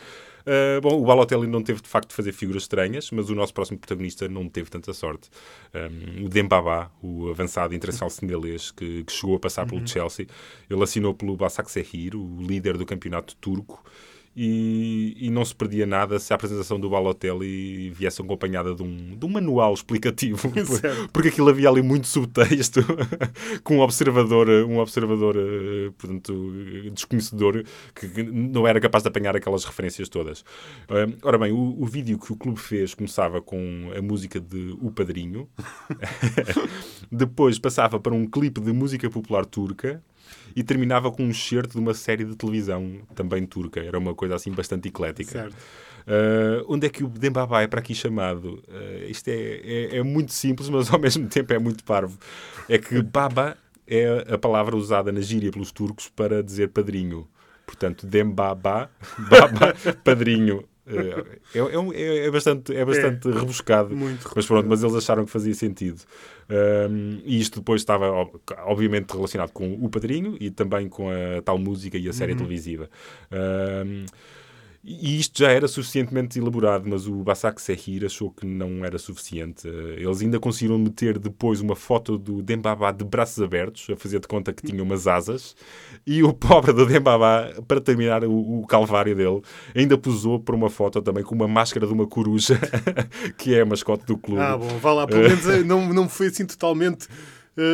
Uh, 0.48 0.80
bom, 0.82 1.02
o 1.02 1.04
Balotelli 1.06 1.46
não 1.46 1.62
teve 1.62 1.82
de 1.82 1.90
facto 1.90 2.08
de 2.08 2.16
fazer 2.16 2.32
figuras 2.32 2.64
estranhas, 2.64 3.12
mas 3.12 3.30
o 3.30 3.36
nosso 3.36 3.54
próximo 3.54 3.78
protagonista 3.78 4.30
não 4.30 4.48
teve 4.48 4.70
tanta 4.70 4.94
sorte. 4.94 5.30
Um, 5.76 6.26
o 6.26 6.30
Dembaba, 6.30 6.90
o 7.04 7.30
avançado 7.30 7.76
internacional 7.76 8.10
senegalês 8.10 8.72
que, 8.72 9.04
que 9.04 9.12
chegou 9.12 9.36
a 9.36 9.40
passar 9.40 9.64
Uhum. 9.64 9.68
pelo 9.68 9.88
Chelsea, 9.88 10.26
ele 10.70 10.82
assinou 10.84 11.14
pelo 11.14 11.36
Başakşehir, 11.36 12.16
o 12.16 12.38
líder 12.42 12.78
do 12.78 12.86
campeonato 12.86 13.36
turco, 13.36 13.84
e, 14.40 15.18
e 15.20 15.32
não 15.32 15.44
se 15.44 15.56
perdia 15.56 15.88
nada 15.88 16.20
se 16.20 16.32
a 16.32 16.36
apresentação 16.36 16.80
do 16.80 16.88
Balotelli 16.88 17.90
viesse 17.90 18.22
acompanhada 18.22 18.76
de 18.76 18.84
um, 18.84 19.18
de 19.18 19.26
um 19.26 19.30
manual 19.30 19.74
explicativo, 19.74 20.52
Certo. 20.78 21.10
porque 21.12 21.30
aquilo 21.30 21.50
havia 21.50 21.68
ali 21.68 21.82
muito 21.82 22.06
subtexto, 22.06 22.82
com 23.64 23.78
um 23.78 23.80
observador, 23.80 24.48
um 24.48 24.78
observador 24.78 25.36
eh, 25.36 25.92
portanto, 25.98 26.54
desconhecedor, 26.94 27.64
que 27.96 28.22
não 28.22 28.68
era 28.68 28.80
capaz 28.80 29.02
de 29.02 29.10
apanhar 29.10 29.36
aquelas 29.36 29.66
referências 29.66 30.08
todas. 30.08 30.46
Eh, 30.88 31.08
ora 31.24 31.40
bem, 31.40 31.52
o, 31.52 31.82
o 31.82 31.86
vídeo 31.88 32.20
que 32.20 32.32
o 32.32 32.36
clube 32.36 32.60
fez 32.60 32.94
começava 32.94 33.42
com 33.42 33.92
a 33.98 34.02
música 34.04 34.40
de 34.40 34.78
O 34.80 34.92
Padrinho, 34.92 35.50
depois 37.12 37.58
passava 37.58 38.00
para 38.00 38.14
um 38.14 38.28
clipe 38.28 38.62
de 38.62 38.72
música 38.72 39.10
popular 39.10 39.48
turca 39.48 40.00
e 40.56 40.64
terminava 40.64 41.12
com 41.12 41.24
um 41.24 41.30
excerto 41.30 41.74
de 41.74 41.80
uma 41.80 41.94
série 41.94 42.24
de 42.24 42.36
televisão 42.36 43.02
também 43.16 43.46
turca. 43.46 43.80
Era 43.80 43.98
uma 43.98 44.14
coisa 44.14 44.36
assim 44.36 44.52
bastante 44.52 44.88
eclética. 44.88 45.32
Certo. 45.32 45.56
Uh, 46.08 46.64
onde 46.70 46.88
é 46.88 46.90
que 46.90 47.04
o 47.04 47.08
Dembaba 47.10 47.62
é 47.62 47.68
para 47.68 47.82
aqui 47.82 47.94
chamado? 47.94 48.64
Uh, 48.68 49.10
isto 49.10 49.28
é, 49.28 49.34
é, 49.34 49.98
é 49.98 50.04
muito 50.04 50.32
simples, 50.32 50.70
mas 50.70 50.92
ao 50.92 50.98
mesmo 51.00 51.28
tempo 51.28 51.54
é 51.54 51.60
muito 51.60 51.84
parvo. 51.84 52.18
É 52.70 52.78
que 52.78 53.02
Baba 53.02 53.58
é 53.86 54.34
a 54.34 54.38
palavra 54.38 54.76
usada 54.76 55.12
na 55.12 55.20
gíria 55.22 55.52
pelos 55.52 55.72
turcos 55.72 56.08
para 56.08 56.42
dizer 56.42 56.70
padrinho. 56.70 57.28
Portanto, 57.66 58.08
Dembaba, 58.08 58.90
Baba, 59.30 59.76
padrinho. 60.04 60.64
É, 60.88 61.60
é, 61.60 61.78
um- 61.80 61.92
é- 61.94 62.26
é 62.28 62.32
bastante, 62.32 62.76
é 62.76 62.86
bastante 62.86 63.30
rebuscado. 63.30 63.96
Muito 63.96 64.30
Mas 64.36 64.46
pronto, 64.46 64.68
mas 64.70 64.84
eles 64.84 64.96
acharam 64.96 65.26
que 65.26 65.32
fazia 65.32 65.54
sentido. 65.54 66.00
Um, 66.50 67.20
e 67.26 67.40
isto 67.40 67.60
depois 67.60 67.82
estava, 67.82 68.10
ob- 68.12 68.40
obviamente, 68.66 69.12
relacionado 69.12 69.52
com 69.52 69.74
o 69.74 69.90
Padrinho 69.90 70.38
e 70.40 70.50
também 70.50 70.88
com 70.88 71.10
a 71.10 71.42
tal 71.44 71.58
música 71.58 71.98
e 71.98 72.08
a 72.08 72.14
série 72.14 72.34
televisiva. 72.36 72.90
Um, 73.32 74.06
e 74.90 75.20
isto 75.20 75.40
já 75.40 75.52
era 75.52 75.68
suficientemente 75.68 76.40
elaborado, 76.40 76.88
mas 76.88 77.08
o 77.08 77.16
Basak 77.16 77.62
Sehir 77.62 78.06
achou 78.06 78.32
que 78.32 78.46
não 78.46 78.86
era 78.86 78.98
suficiente. 78.98 79.68
Eles 79.68 80.22
ainda 80.22 80.40
conseguiram 80.40 80.80
meter 80.80 81.20
depois 81.20 81.60
uma 81.60 81.76
foto 81.76 82.18
do 82.18 82.42
Dembaba 82.42 82.94
de 82.94 83.04
braços 83.04 83.44
abertos, 83.44 83.86
a 83.90 83.98
fazer 83.98 84.22
de 84.22 84.30
conta 84.30 84.54
que 84.54 84.66
tinha 84.66 84.82
umas 84.82 85.06
asas, 85.06 85.58
e 86.06 86.24
o 86.24 86.32
pobre 86.32 86.72
do 86.72 86.86
Dembaba, 86.86 87.54
para 87.68 87.82
terminar 87.82 88.24
o, 88.24 88.62
o 88.62 88.66
calvário 88.66 89.14
dele, 89.14 89.42
ainda 89.76 89.98
posou 89.98 90.40
por 90.40 90.56
uma 90.56 90.70
foto 90.70 91.02
também 91.02 91.22
com 91.22 91.36
uma 91.36 91.50
máscara 91.50 91.86
de 91.86 91.92
uma 91.92 92.08
coruja, 92.08 92.58
que 93.38 93.54
é 93.54 93.62
a 93.62 93.66
mascote 93.66 94.06
do 94.06 94.18
clube. 94.18 94.40
Ah, 94.40 94.56
bom, 94.56 94.70
vá 94.80 94.94
lá. 94.94 95.06
Pelo 95.06 95.24
menos 95.24 95.66
não, 95.66 95.94
não 95.94 96.08
foi 96.08 96.28
assim 96.28 96.46
totalmente, 96.46 97.10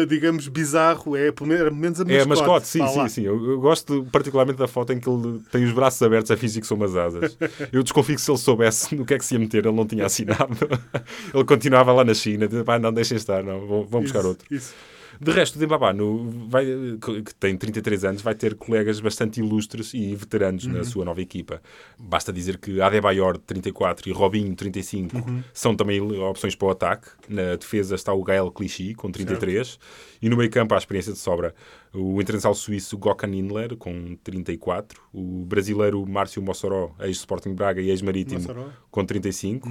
digamos, 0.07 0.47
bizarro. 0.47 1.15
É 1.15 1.31
pelo 1.31 1.49
menos, 1.49 1.99
a 1.99 2.05
mascote. 2.05 2.13
É 2.13 2.21
a 2.21 2.25
mascote, 2.25 2.67
sim, 2.67 2.87
sim, 2.87 3.09
sim. 3.09 3.21
Eu, 3.23 3.51
eu 3.51 3.59
gosto 3.59 4.07
particularmente 4.11 4.57
da 4.59 4.67
foto 4.67 4.93
em 4.93 4.99
que 4.99 5.09
ele 5.09 5.41
tem 5.51 5.63
os 5.63 5.71
braços 5.71 6.01
abertos 6.01 6.31
a 6.31 6.37
fingir 6.37 6.61
que 6.61 6.67
são 6.67 6.77
umas 6.77 6.95
asas. 6.95 7.37
Eu 7.71 7.83
desconfio 7.83 8.15
que 8.15 8.21
se 8.21 8.31
ele 8.31 8.37
soubesse 8.37 8.95
no 8.95 9.05
que 9.05 9.13
é 9.13 9.17
que 9.17 9.25
se 9.25 9.35
ia 9.35 9.39
meter, 9.39 9.65
ele 9.65 9.75
não 9.75 9.85
tinha 9.85 10.05
assinado. 10.05 10.57
Ele 11.33 11.43
continuava 11.43 11.91
lá 11.91 12.03
na 12.03 12.13
China, 12.13 12.47
pá, 12.63 12.77
não, 12.77 12.93
deixem 12.93 13.17
estar, 13.17 13.43
não, 13.43 13.65
vão, 13.65 13.83
vão 13.85 14.01
buscar 14.01 14.19
Isso, 14.19 14.27
outro. 14.27 14.45
Isso. 14.49 14.73
De 15.19 15.31
resto, 15.31 15.55
o 15.55 15.59
Dembaba, 15.59 15.93
no, 15.93 16.47
vai, 16.49 16.65
que 17.25 17.35
tem 17.35 17.55
33 17.55 18.05
anos, 18.05 18.21
vai 18.21 18.35
ter 18.35 18.55
colegas 18.55 18.99
bastante 18.99 19.39
ilustres 19.39 19.93
e 19.93 20.15
veteranos 20.15 20.65
Uhum. 20.65 20.73
na 20.73 20.83
sua 20.83 21.05
nova 21.05 21.21
equipa. 21.21 21.61
Basta 21.97 22.31
dizer 22.33 22.57
que 22.57 22.81
Adebayor, 22.81 23.33
de 23.37 23.43
34, 23.43 24.09
e 24.09 24.11
Robinho, 24.11 24.55
35, 24.55 25.17
Uhum. 25.17 25.43
são 25.53 25.75
também 25.75 26.01
opções 26.01 26.55
para 26.55 26.67
o 26.67 26.71
ataque. 26.71 27.07
Na 27.29 27.55
defesa 27.55 27.95
está 27.95 28.13
o 28.13 28.23
Gael 28.23 28.51
Clichy, 28.51 28.93
com 28.95 29.11
33. 29.11 29.79
E 30.21 30.29
no 30.29 30.37
meio 30.37 30.49
campo, 30.49 30.73
há 30.73 30.77
a 30.77 30.79
experiência 30.79 31.13
de 31.13 31.19
sobra. 31.19 31.53
O 31.93 32.19
internacional 32.21 32.55
suíço 32.55 32.97
Gökhan 32.97 33.35
Inler, 33.35 33.75
com 33.77 34.15
34. 34.23 35.01
O 35.13 35.43
brasileiro 35.45 36.05
Márcio 36.05 36.41
Mossoró, 36.41 36.91
ex-Sporting 36.99 37.53
Braga 37.53 37.81
e 37.81 37.89
ex-Marítimo, 37.89 38.39
com 38.89 39.05
35. 39.05 39.69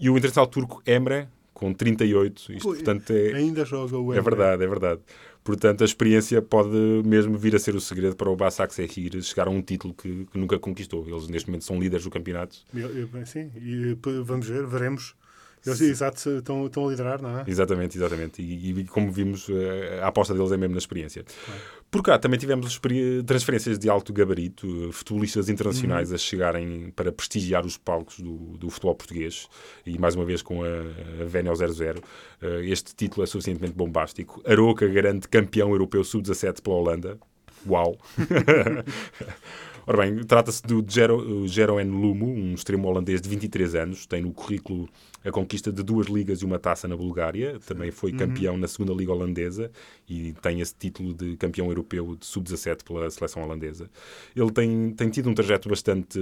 E 0.00 0.10
o 0.10 0.16
internacional 0.18 0.46
turco 0.48 0.82
Emre, 0.86 1.28
com 1.54 1.72
38. 1.72 2.52
Isto, 2.52 2.62
Pô, 2.68 2.74
portanto, 2.74 3.10
é, 3.10 3.32
Ainda 3.34 3.64
joga 3.64 3.96
o 3.96 4.12
é 4.12 4.20
verdade, 4.20 4.62
é 4.64 4.66
verdade. 4.66 5.00
Portanto, 5.42 5.82
a 5.82 5.84
experiência 5.84 6.40
pode 6.42 6.74
mesmo 7.04 7.36
vir 7.38 7.54
a 7.54 7.58
ser 7.58 7.74
o 7.74 7.80
segredo 7.80 8.16
para 8.16 8.30
o 8.30 8.34
Basak 8.36 8.74
Sehir 8.74 9.22
chegar 9.22 9.46
a 9.46 9.50
um 9.50 9.60
título 9.62 9.92
que, 9.94 10.24
que 10.24 10.38
nunca 10.38 10.58
conquistou. 10.58 11.06
Eles, 11.06 11.28
neste 11.28 11.48
momento, 11.48 11.64
são 11.64 11.78
líderes 11.78 12.04
do 12.04 12.10
campeonato. 12.10 12.56
Eu- 12.74 12.88
eu- 12.90 13.26
Sim, 13.26 13.50
e 13.56 13.94
p- 13.96 14.20
vamos 14.22 14.48
ver, 14.48 14.66
veremos. 14.66 15.14
Eles, 15.66 15.80
exato, 15.80 16.30
estão, 16.38 16.66
estão 16.66 16.86
a 16.86 16.90
liderar, 16.90 17.22
não 17.22 17.38
é? 17.40 17.44
Exatamente, 17.46 17.96
exatamente. 17.96 18.42
E, 18.42 18.70
e 18.80 18.84
como 18.84 19.10
vimos, 19.10 19.48
eh, 19.48 20.00
a 20.02 20.08
aposta 20.08 20.34
deles 20.34 20.52
é 20.52 20.56
mesmo 20.56 20.72
na 20.74 20.78
experiência. 20.78 21.24
Por 21.90 22.02
cá 22.02 22.18
também 22.18 22.38
tivemos 22.38 22.78
transferências 23.26 23.78
de 23.78 23.88
alto 23.88 24.12
gabarito, 24.12 24.66
eh, 24.88 24.92
futebolistas 24.92 25.48
internacionais 25.48 26.12
a 26.12 26.18
chegarem 26.18 26.90
para 26.90 27.10
prestigiar 27.12 27.64
os 27.64 27.76
palcos 27.78 28.18
do, 28.20 28.58
do 28.58 28.68
futebol 28.68 28.94
português. 28.94 29.48
E 29.86 29.98
mais 29.98 30.14
uma 30.14 30.24
vez 30.24 30.42
com 30.42 30.62
a, 30.62 30.66
a 31.22 31.24
Vénia 31.24 31.54
00. 31.54 32.02
Eh, 32.42 32.66
Este 32.66 32.94
título 32.94 33.24
é 33.24 33.26
suficientemente 33.26 33.74
bombástico. 33.74 34.42
Aroca 34.46 34.86
garante 34.86 35.28
campeão 35.28 35.70
europeu 35.70 36.04
sub-17 36.04 36.60
pela 36.60 36.76
Holanda. 36.76 37.18
Uau! 37.66 37.96
Ora 39.86 39.98
bem, 39.98 40.24
trata-se 40.24 40.62
do 40.62 40.82
Jero, 40.88 41.46
Jeroen 41.46 41.88
Lumo, 41.90 42.26
um 42.26 42.54
extremo 42.54 42.88
holandês 42.88 43.20
de 43.20 43.28
23 43.28 43.74
anos, 43.74 44.06
tem 44.06 44.22
no 44.22 44.32
currículo 44.32 44.88
a 45.22 45.30
conquista 45.30 45.70
de 45.72 45.82
duas 45.82 46.06
ligas 46.06 46.40
e 46.40 46.44
uma 46.44 46.58
taça 46.58 46.86
na 46.88 46.96
Bulgária, 46.96 47.58
também 47.66 47.90
foi 47.90 48.12
campeão 48.12 48.56
na 48.56 48.66
segunda 48.68 48.92
liga 48.92 49.12
holandesa 49.12 49.70
e 50.08 50.34
tem 50.42 50.60
esse 50.60 50.74
título 50.74 51.14
de 51.14 51.36
campeão 51.36 51.66
europeu 51.68 52.16
de 52.18 52.24
sub-17 52.26 52.82
pela 52.82 53.10
seleção 53.10 53.42
holandesa. 53.42 53.90
Ele 54.34 54.50
tem, 54.50 54.90
tem 54.92 55.08
tido 55.10 55.28
um 55.28 55.34
trajeto 55.34 55.68
bastante, 55.68 56.18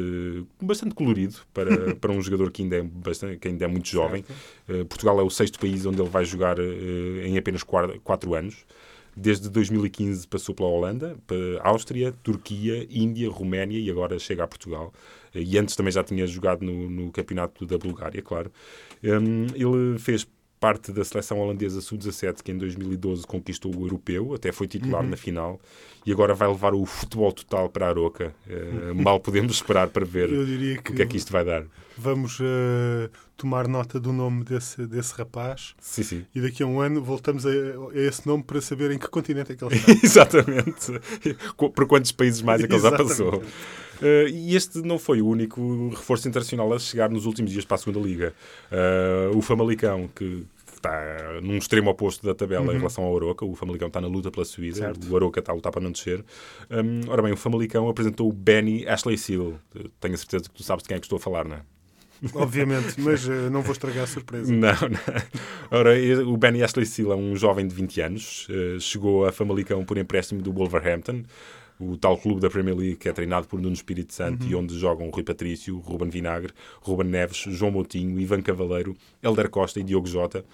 bastante 0.60 0.94
colorido 0.94 1.36
para, 1.52 1.94
para 1.96 2.12
um 2.12 2.20
jogador 2.20 2.50
que 2.50 2.62
ainda 2.62 2.76
é, 2.76 2.82
bastante, 2.82 3.38
que 3.38 3.48
ainda 3.48 3.64
é 3.64 3.68
muito 3.68 3.88
jovem. 3.88 4.24
Eh, 4.68 4.84
Portugal 4.84 5.18
é 5.20 5.22
o 5.22 5.30
sexto 5.30 5.58
país 5.58 5.84
onde 5.86 6.00
ele 6.00 6.08
vai 6.10 6.24
jogar 6.24 6.58
eh, 6.58 7.26
em 7.26 7.36
apenas 7.38 7.62
quar- 7.62 7.98
quatro 8.04 8.34
anos. 8.34 8.64
Desde 9.14 9.50
2015 9.50 10.26
passou 10.26 10.54
pela 10.54 10.68
Holanda, 10.68 11.16
para 11.26 11.36
Áustria, 11.62 12.12
Turquia, 12.22 12.86
Índia, 12.90 13.28
Roménia 13.30 13.78
e 13.78 13.90
agora 13.90 14.18
chega 14.18 14.44
a 14.44 14.46
Portugal. 14.46 14.92
Eh, 15.34 15.42
E 15.42 15.58
antes 15.58 15.76
também 15.76 15.92
já 15.92 16.02
tinha 16.02 16.26
jogado 16.26 16.64
no, 16.64 16.88
no 16.88 17.12
campeonato 17.12 17.66
da 17.66 17.76
Bulgária, 17.76 18.22
claro. 18.22 18.50
Hum, 19.04 19.46
ele 19.54 19.98
fez 19.98 20.26
parte 20.58 20.92
da 20.92 21.04
seleção 21.04 21.40
holandesa 21.40 21.80
sub-17 21.80 22.40
que 22.40 22.52
em 22.52 22.56
2012 22.56 23.26
conquistou 23.26 23.74
o 23.76 23.84
europeu, 23.84 24.32
até 24.32 24.52
foi 24.52 24.68
titular 24.68 25.02
na 25.02 25.16
final 25.16 25.60
e 26.06 26.12
agora 26.12 26.34
vai 26.34 26.46
levar 26.46 26.72
o 26.72 26.86
futebol 26.86 27.32
total 27.32 27.68
para 27.68 27.86
a 27.86 27.88
Aroca. 27.88 28.32
Eh, 28.48 28.92
mal 28.94 29.18
podemos 29.18 29.54
esperar 29.56 29.88
para 29.88 30.04
ver 30.04 30.30
o 30.32 30.82
que 30.94 31.02
é 31.02 31.06
que 31.06 31.16
isto 31.16 31.32
vai 31.32 31.44
dar. 31.44 31.64
Vamos 32.02 32.38
eh, 32.40 33.08
tomar 33.36 33.68
nota 33.68 33.98
do 34.00 34.12
nome 34.12 34.44
desse, 34.44 34.86
desse 34.86 35.14
rapaz 35.14 35.74
Sim, 35.80 36.02
sim. 36.02 36.26
e 36.34 36.40
daqui 36.40 36.62
a 36.62 36.66
um 36.66 36.80
ano 36.80 37.02
voltamos 37.02 37.46
a, 37.46 37.50
a 37.50 37.54
esse 37.94 38.26
nome 38.26 38.42
para 38.42 38.60
saber 38.60 38.90
em 38.90 38.98
que 38.98 39.08
continente 39.08 39.52
é 39.52 39.56
que 39.56 39.64
ele 39.64 39.74
está. 39.76 39.92
Exatamente. 40.02 40.92
Por 41.56 41.86
quantos 41.86 42.12
países 42.12 42.42
mais 42.42 42.62
é 42.62 42.66
que 42.66 42.74
ele 42.74 42.82
já 42.82 42.92
passou? 42.92 43.42
Eh, 44.02 44.28
e 44.30 44.56
este 44.56 44.82
não 44.82 44.98
foi 44.98 45.22
o 45.22 45.26
único 45.28 45.88
reforço 45.90 46.28
internacional 46.28 46.72
a 46.72 46.78
chegar 46.78 47.08
nos 47.08 47.24
últimos 47.24 47.50
dias 47.52 47.64
para 47.64 47.76
a 47.76 47.78
segunda 47.78 48.00
Liga. 48.06 48.34
Eh, 48.70 49.30
o 49.34 49.40
Famalicão, 49.40 50.08
que, 50.14 50.44
está 50.74 51.40
num 51.40 51.56
extremo 51.58 51.90
oposto 51.90 52.26
da 52.26 52.34
tabela 52.34 52.74
em 52.74 52.76
relação 52.78 53.04
ao 53.04 53.16
Aroca, 53.16 53.44
o 53.44 53.54
Famalicão 53.54 53.86
está 53.86 54.00
na 54.00 54.08
luta 54.08 54.32
pela 54.32 54.44
subida, 54.44 54.78
Uhum. 54.78 54.82
Certo. 54.86 55.12
o 55.12 55.16
Aroca 55.16 55.38
está 55.38 55.52
a 55.52 55.54
lutar 55.54 55.70
para 55.70 55.80
não 55.80 55.92
descer. 55.92 56.24
Hum, 56.68 57.02
ora 57.06 57.22
bem, 57.22 57.32
o 57.32 57.36
Famalicão 57.36 57.88
apresentou 57.88 58.28
o 58.28 58.32
Benny 58.32 58.84
Ashley 58.88 59.16
Seal. 59.16 59.54
Tenho 60.00 60.14
a 60.14 60.18
certeza 60.18 60.44
que 60.44 60.50
tu 60.50 60.64
sabes 60.64 60.82
de 60.82 60.88
quem 60.88 60.96
é 60.96 60.98
que 60.98 61.06
estou 61.06 61.18
a 61.18 61.20
falar, 61.20 61.44
não 61.46 61.54
é? 61.54 61.60
Obviamente, 62.34 63.00
mas 63.00 63.28
eh, 63.28 63.50
não 63.50 63.62
vou 63.62 63.72
estragar 63.72 64.04
a 64.04 64.06
surpresa. 64.06 64.52
Não, 64.52 64.70
não. 64.70 65.00
Ora, 65.70 65.90
o 66.26 66.36
Benny 66.36 66.62
Ashley 66.62 66.86
Seal 66.86 67.12
é 67.12 67.16
um 67.16 67.34
jovem 67.36 67.66
de 67.66 67.74
20 67.74 68.00
anos. 68.00 68.46
eh, 68.50 68.76
chegou 68.80 69.26
a 69.26 69.32
Famalicão 69.32 69.84
por 69.84 69.98
empréstimo 69.98 70.40
do 70.40 70.52
Wolverhampton, 70.52 71.22
o 71.80 71.96
tal 71.96 72.16
clube 72.16 72.40
da 72.40 72.48
Premier 72.48 72.76
League 72.76 72.96
que 72.96 73.08
é 73.08 73.12
treinado 73.12 73.48
por 73.48 73.60
Nuno 73.60 73.74
Espírito 73.74 74.14
Santo 74.14 74.46
e 74.46 74.54
onde 74.54 74.78
jogam 74.78 75.10
Rui 75.10 75.24
Patrício, 75.24 75.78
Ruben 75.78 76.10
Vinagre, 76.10 76.52
Ruben 76.80 77.08
Neves, 77.08 77.38
João 77.48 77.72
Moutinho, 77.72 78.20
Ivan 78.20 78.40
Cavaleiro, 78.42 78.96
Helder 79.22 79.48
Costa 79.50 79.80
e 79.80 79.82
Diogo 79.82 80.06
Jota. 80.06 80.44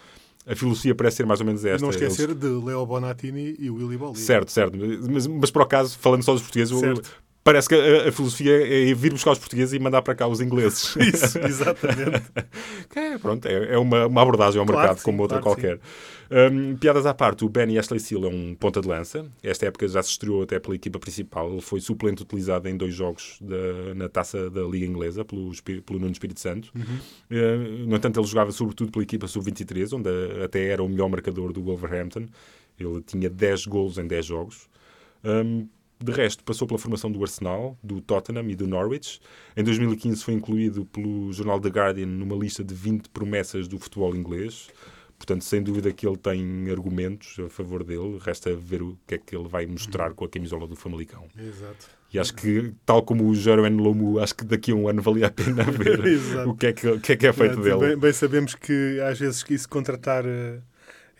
A 0.47 0.57
filosofia 0.57 0.95
parece 0.95 1.19
ser 1.19 1.27
mais 1.27 1.41
ou 1.41 1.47
menos 1.47 1.63
esta. 1.67 1.85
não 1.85 1.93
Eles- 1.93 2.01
esquecer 2.01 2.35
de 2.35 2.47
Leo 2.47 2.87
Bonatini 2.87 3.55
e 3.59 3.69
Willy 3.69 3.99
Bolli. 3.99 4.17
Certo, 4.17 4.51
certo. 4.51 4.79
Mas, 5.11 5.27
mas 5.27 5.51
por 5.51 5.61
acaso, 5.61 5.99
falando 5.99 6.23
só 6.23 6.33
dos 6.33 6.41
portugueses, 6.41 6.79
Certo. 6.79 7.11
Parece 7.49 7.67
que 7.67 7.75
a, 7.75 8.09
a 8.09 8.13
filosofia 8.13 8.91
é 8.91 8.93
vir 8.93 9.11
buscar 9.11 9.31
os 9.33 9.39
portugueses 9.39 9.73
e 9.73 9.79
mandar 9.79 10.03
para 10.03 10.15
cá 10.15 10.29
os 10.29 10.39
ingleses. 10.41 10.95
Isso, 11.01 11.39
exatamente. 11.39 12.23
É, 12.95 13.17
pronto, 13.17 13.47
é, 13.47 13.75
é 13.75 13.79
uma, 13.79 14.07
uma 14.07 14.23
abordagem 14.23 14.59
ao 14.59 14.67
Claro 14.67 14.81
mercado 14.81 14.99
sim, 14.99 15.05
como 15.05 15.23
outra 15.23 15.41
claro 15.41 15.57
que 15.57 15.63
qualquer. 15.63 15.81
Hum, 16.53 16.77
piadas 16.77 17.07
à 17.07 17.15
parte, 17.15 17.45
o 17.45 17.49
Benny 17.49 17.79
Ashley 17.79 18.01
Seal 18.01 18.25
é 18.25 18.29
um 18.29 18.55
ponta 18.55 18.81
de 18.81 18.89
lança. 18.89 19.25
Esta 19.43 19.67
época 19.67 19.87
já 19.87 20.03
se 20.03 20.11
estreou 20.11 20.43
até 20.43 20.59
pela 20.59 20.75
equipa 20.75 20.99
principal. 20.99 21.51
Ele 21.53 21.61
foi 21.61 21.81
suplente 21.81 22.23
utilizado 22.23 22.69
em 22.69 22.77
dois 22.77 22.93
jogos 22.93 23.39
da- 23.41 23.95
na 23.95 24.09
taça 24.09 24.51
da 24.51 24.63
Liga 24.63 24.85
Inglesa 24.85 25.25
pelo, 25.25 25.53
pelo 25.63 25.99
Nuno 26.01 26.11
Espírito 26.11 26.41
Santo. 26.41 26.73
Uh, 26.75 27.87
no 27.87 27.95
entanto, 27.97 28.19
ele 28.19 28.27
jogava 28.27 28.51
sobretudo 28.51 28.91
pela 28.91 29.05
equipa 29.05 29.29
sub-23, 29.29 29.97
onde 29.97 30.09
uh, 30.09 30.45
até 30.45 30.67
era 30.67 30.83
o 30.83 30.89
melhor 30.89 31.09
marcador 31.09 31.53
do 31.53 31.63
Wolverhampton. 31.63 32.27
Ele 32.79 33.01
tinha 33.03 33.31
10 33.31 33.67
golos 33.67 33.97
em 33.97 34.07
10 34.07 34.27
jogos. 34.27 34.69
Hum, 35.25 35.69
de 36.01 36.13
resto, 36.13 36.45
passou 36.45 36.67
pela 36.67 36.79
formação 36.79 37.11
do 37.11 37.21
Arsenal, 37.23 37.77
do 37.83 38.01
Tottenham 38.01 38.49
e 38.49 38.55
do 38.55 38.67
Norwich. 38.67 39.21
Em 39.57 39.65
2015 39.65 40.23
foi 40.25 40.35
incluído 40.35 40.85
pelo 40.87 41.33
jornal 41.33 41.61
The 41.61 41.69
Guardian 41.69 42.07
numa 42.07 42.37
lista 42.37 42.63
de 42.63 42.75
20 42.75 43.09
promessas 43.09 43.67
do 43.67 43.79
futebol 43.79 44.15
inglês. 44.15 44.69
Portanto, 45.19 45.43
sem 45.43 45.61
dúvida 45.61 45.93
que 45.93 46.07
ele 46.07 46.17
tem 46.17 46.71
argumentos 46.71 47.37
a 47.45 47.49
favor 47.49 47.83
dele. 47.83 48.19
Resta 48.21 48.55
ver 48.55 48.83
o 48.83 48.97
que 49.05 49.17
é 49.17 49.19
que 49.19 49.35
ele 49.35 49.49
vai 49.49 49.67
mostrar 49.67 50.13
com 50.15 50.25
a 50.25 50.29
camisola 50.29 50.67
do 50.67 50.77
Famalicão. 50.77 51.25
Exato. 51.37 51.89
E 52.15 52.19
acho 52.19 52.33
que, 52.35 52.73
tal 52.87 53.03
como 53.03 53.29
o 53.29 53.35
Jeroen 53.35 53.77
Lomu, 53.77 54.21
acho 54.21 54.35
que 54.35 54.45
daqui 54.45 54.71
a 54.71 54.75
um 54.75 54.89
ano 54.89 55.03
valia 55.03 55.27
a 55.27 55.31
pena 55.31 55.65
ver 55.71 56.01
o 56.47 56.55
que 56.55 56.69
é 56.69 56.73
que, 56.73 56.99
que 57.01 57.13
é, 57.13 57.17
que 57.17 57.27
é 57.27 57.33
feito 57.33 57.59
É, 57.59 57.63
dele. 57.63 57.79
Bem, 57.79 57.99
bem 57.99 58.13
sabemos 58.13 58.55
que 58.55 59.01
às 59.01 59.19
vezes 59.19 59.43
que 59.43 59.55
isso 59.55 59.69
contratar 59.69 60.25
eh, 60.25 60.61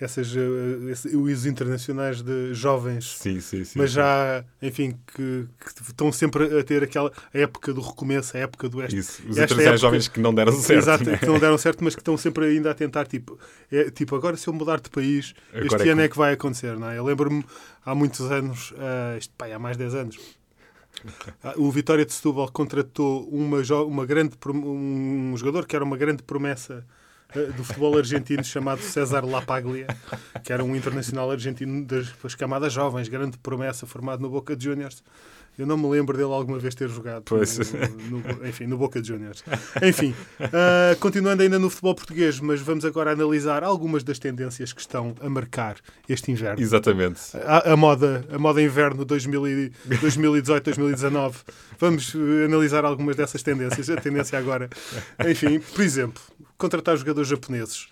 essas, 0.01 0.35
eh, 0.37 0.91
esse- 0.93 1.17
os 1.17 1.45
internacionais 1.47 2.23
de 2.23 2.55
jovens, 2.55 3.17
Sim, 3.19 3.41
sim, 3.41 3.65
sim. 3.65 3.79
mas 3.79 3.91
já, 3.91 4.45
enfim, 4.63 4.97
que, 5.15 5.47
que 5.59 5.83
estão 5.83 6.13
sempre 6.13 6.59
a 6.59 6.63
ter 6.63 6.83
aquela 6.85 7.11
época 7.33 7.73
do 7.75 7.81
recomeço, 7.81 8.37
a 8.37 8.41
época 8.41 8.69
do 8.69 8.83
este. 8.83 8.97
Isso. 8.99 9.23
Os 9.23 9.31
internacionais 9.37 9.67
época- 9.67 9.79
jovens 9.79 10.09
que 10.09 10.21
não 10.21 10.33
deram 10.35 10.53
certo. 10.53 10.79
Exato, 10.79 11.05
né? 11.05 11.17
que 11.19 11.27
não 11.27 11.39
deram 11.39 11.59
certo, 11.59 11.83
mas 11.83 11.95
que 11.95 12.01
estão 12.01 12.17
sempre 12.17 12.47
ainda 12.47 12.71
a 12.71 12.75
tentar, 12.75 13.07
tipo, 13.07 13.39
é, 13.73 13.91
tipo 13.91 14.15
agora 14.15 14.37
se 14.37 14.47
eu 14.49 14.53
mudar 14.53 14.81
de 14.81 14.89
país, 14.89 15.35
Agora 15.53 15.67
este 15.67 15.89
é 15.89 15.93
ano 15.93 16.01
que- 16.01 16.05
é 16.07 16.09
que 16.09 16.17
vai 16.19 16.33
acontecer, 16.33 16.77
não 16.79 16.89
é? 16.91 16.99
Eu 16.99 17.05
lembro-me 17.05 17.45
há 17.85 17.95
muitos 17.95 18.21
anos, 18.31 18.73
ah, 18.79 19.17
isto, 19.19 19.35
pá, 19.37 19.47
há 19.47 19.59
mais 19.59 19.77
de 19.77 19.83
10 19.85 19.95
anos, 19.95 20.17
ah, 21.43 21.55
o 21.57 21.71
Vitória 21.71 22.05
de 22.05 22.13
Setúbal 22.13 22.51
contratou 22.51 23.29
uma, 23.29 23.59
uma 23.85 24.07
grande, 24.07 24.35
um 24.55 25.35
jogador 25.37 25.67
que 25.67 25.75
era 25.77 25.85
uma 25.85 25.97
grande 25.97 26.23
promessa 26.23 26.85
do 27.35 27.63
futebol 27.63 27.99
argentino 27.99 28.43
chamado 28.43 28.81
César 28.81 29.25
Lapaglia, 29.25 29.87
que 30.43 30.51
era 30.53 30.65
um 30.65 30.75
internacional 30.75 31.31
argentino 31.31 31.85
das, 31.85 32.11
das 32.23 32.35
camadas 32.35 32.73
jovens, 32.73 33.09
grande 33.09 33.37
promessa, 33.39 33.87
formado 33.87 34.23
no 34.23 34.31
Boca 34.31 34.57
Juniors. 34.59 35.03
Eu 35.59 35.67
não 35.67 35.77
me 35.77 35.89
lembro 35.89 36.17
dele 36.17 36.33
alguma 36.33 36.59
vez 36.59 36.75
ter 36.75 36.89
jogado. 36.89 37.25
Pois. 37.25 37.59
No, 38.09 38.21
no- 38.21 38.47
enfim, 38.49 38.67
no 38.67 38.79
Boca 38.79 39.03
Juniors. 39.03 39.43
Enfim, 39.83 40.15
ah, 40.41 40.95
continuando 41.01 41.43
ainda 41.43 41.59
no 41.59 41.69
futebol 41.69 41.95
português, 41.97 42.39
mas 42.39 42.61
vamos 42.61 42.85
agora 42.85 43.11
analisar 43.13 43.65
algumas 43.65 44.05
das 44.05 44.19
tendências 44.21 44.73
que 44.73 44.81
estão 44.81 45.15
a 45.21 45.29
marcar 45.29 45.77
este 46.09 46.31
inverno. 46.31 46.63
Exatamente. 46.63 47.21
A, 47.45 47.73
a 47.73 47.77
moda, 47.77 48.25
a 48.31 48.39
moda 48.39 48.63
inverno 48.63 49.05
2018-2019. 49.05 51.35
Vamos 51.79 52.15
eh, 52.15 52.45
analisar 52.47 52.85
algumas 52.85 53.17
dessas 53.17 53.43
tendências. 53.43 53.89
A 53.91 53.97
tendência 53.97 54.39
agora, 54.39 54.69
enfim, 55.29 55.59
por 55.61 55.83
exemplo, 55.83 56.23
contratar 56.57 56.97
jogadores 56.97 57.29
japoneses. 57.29 57.89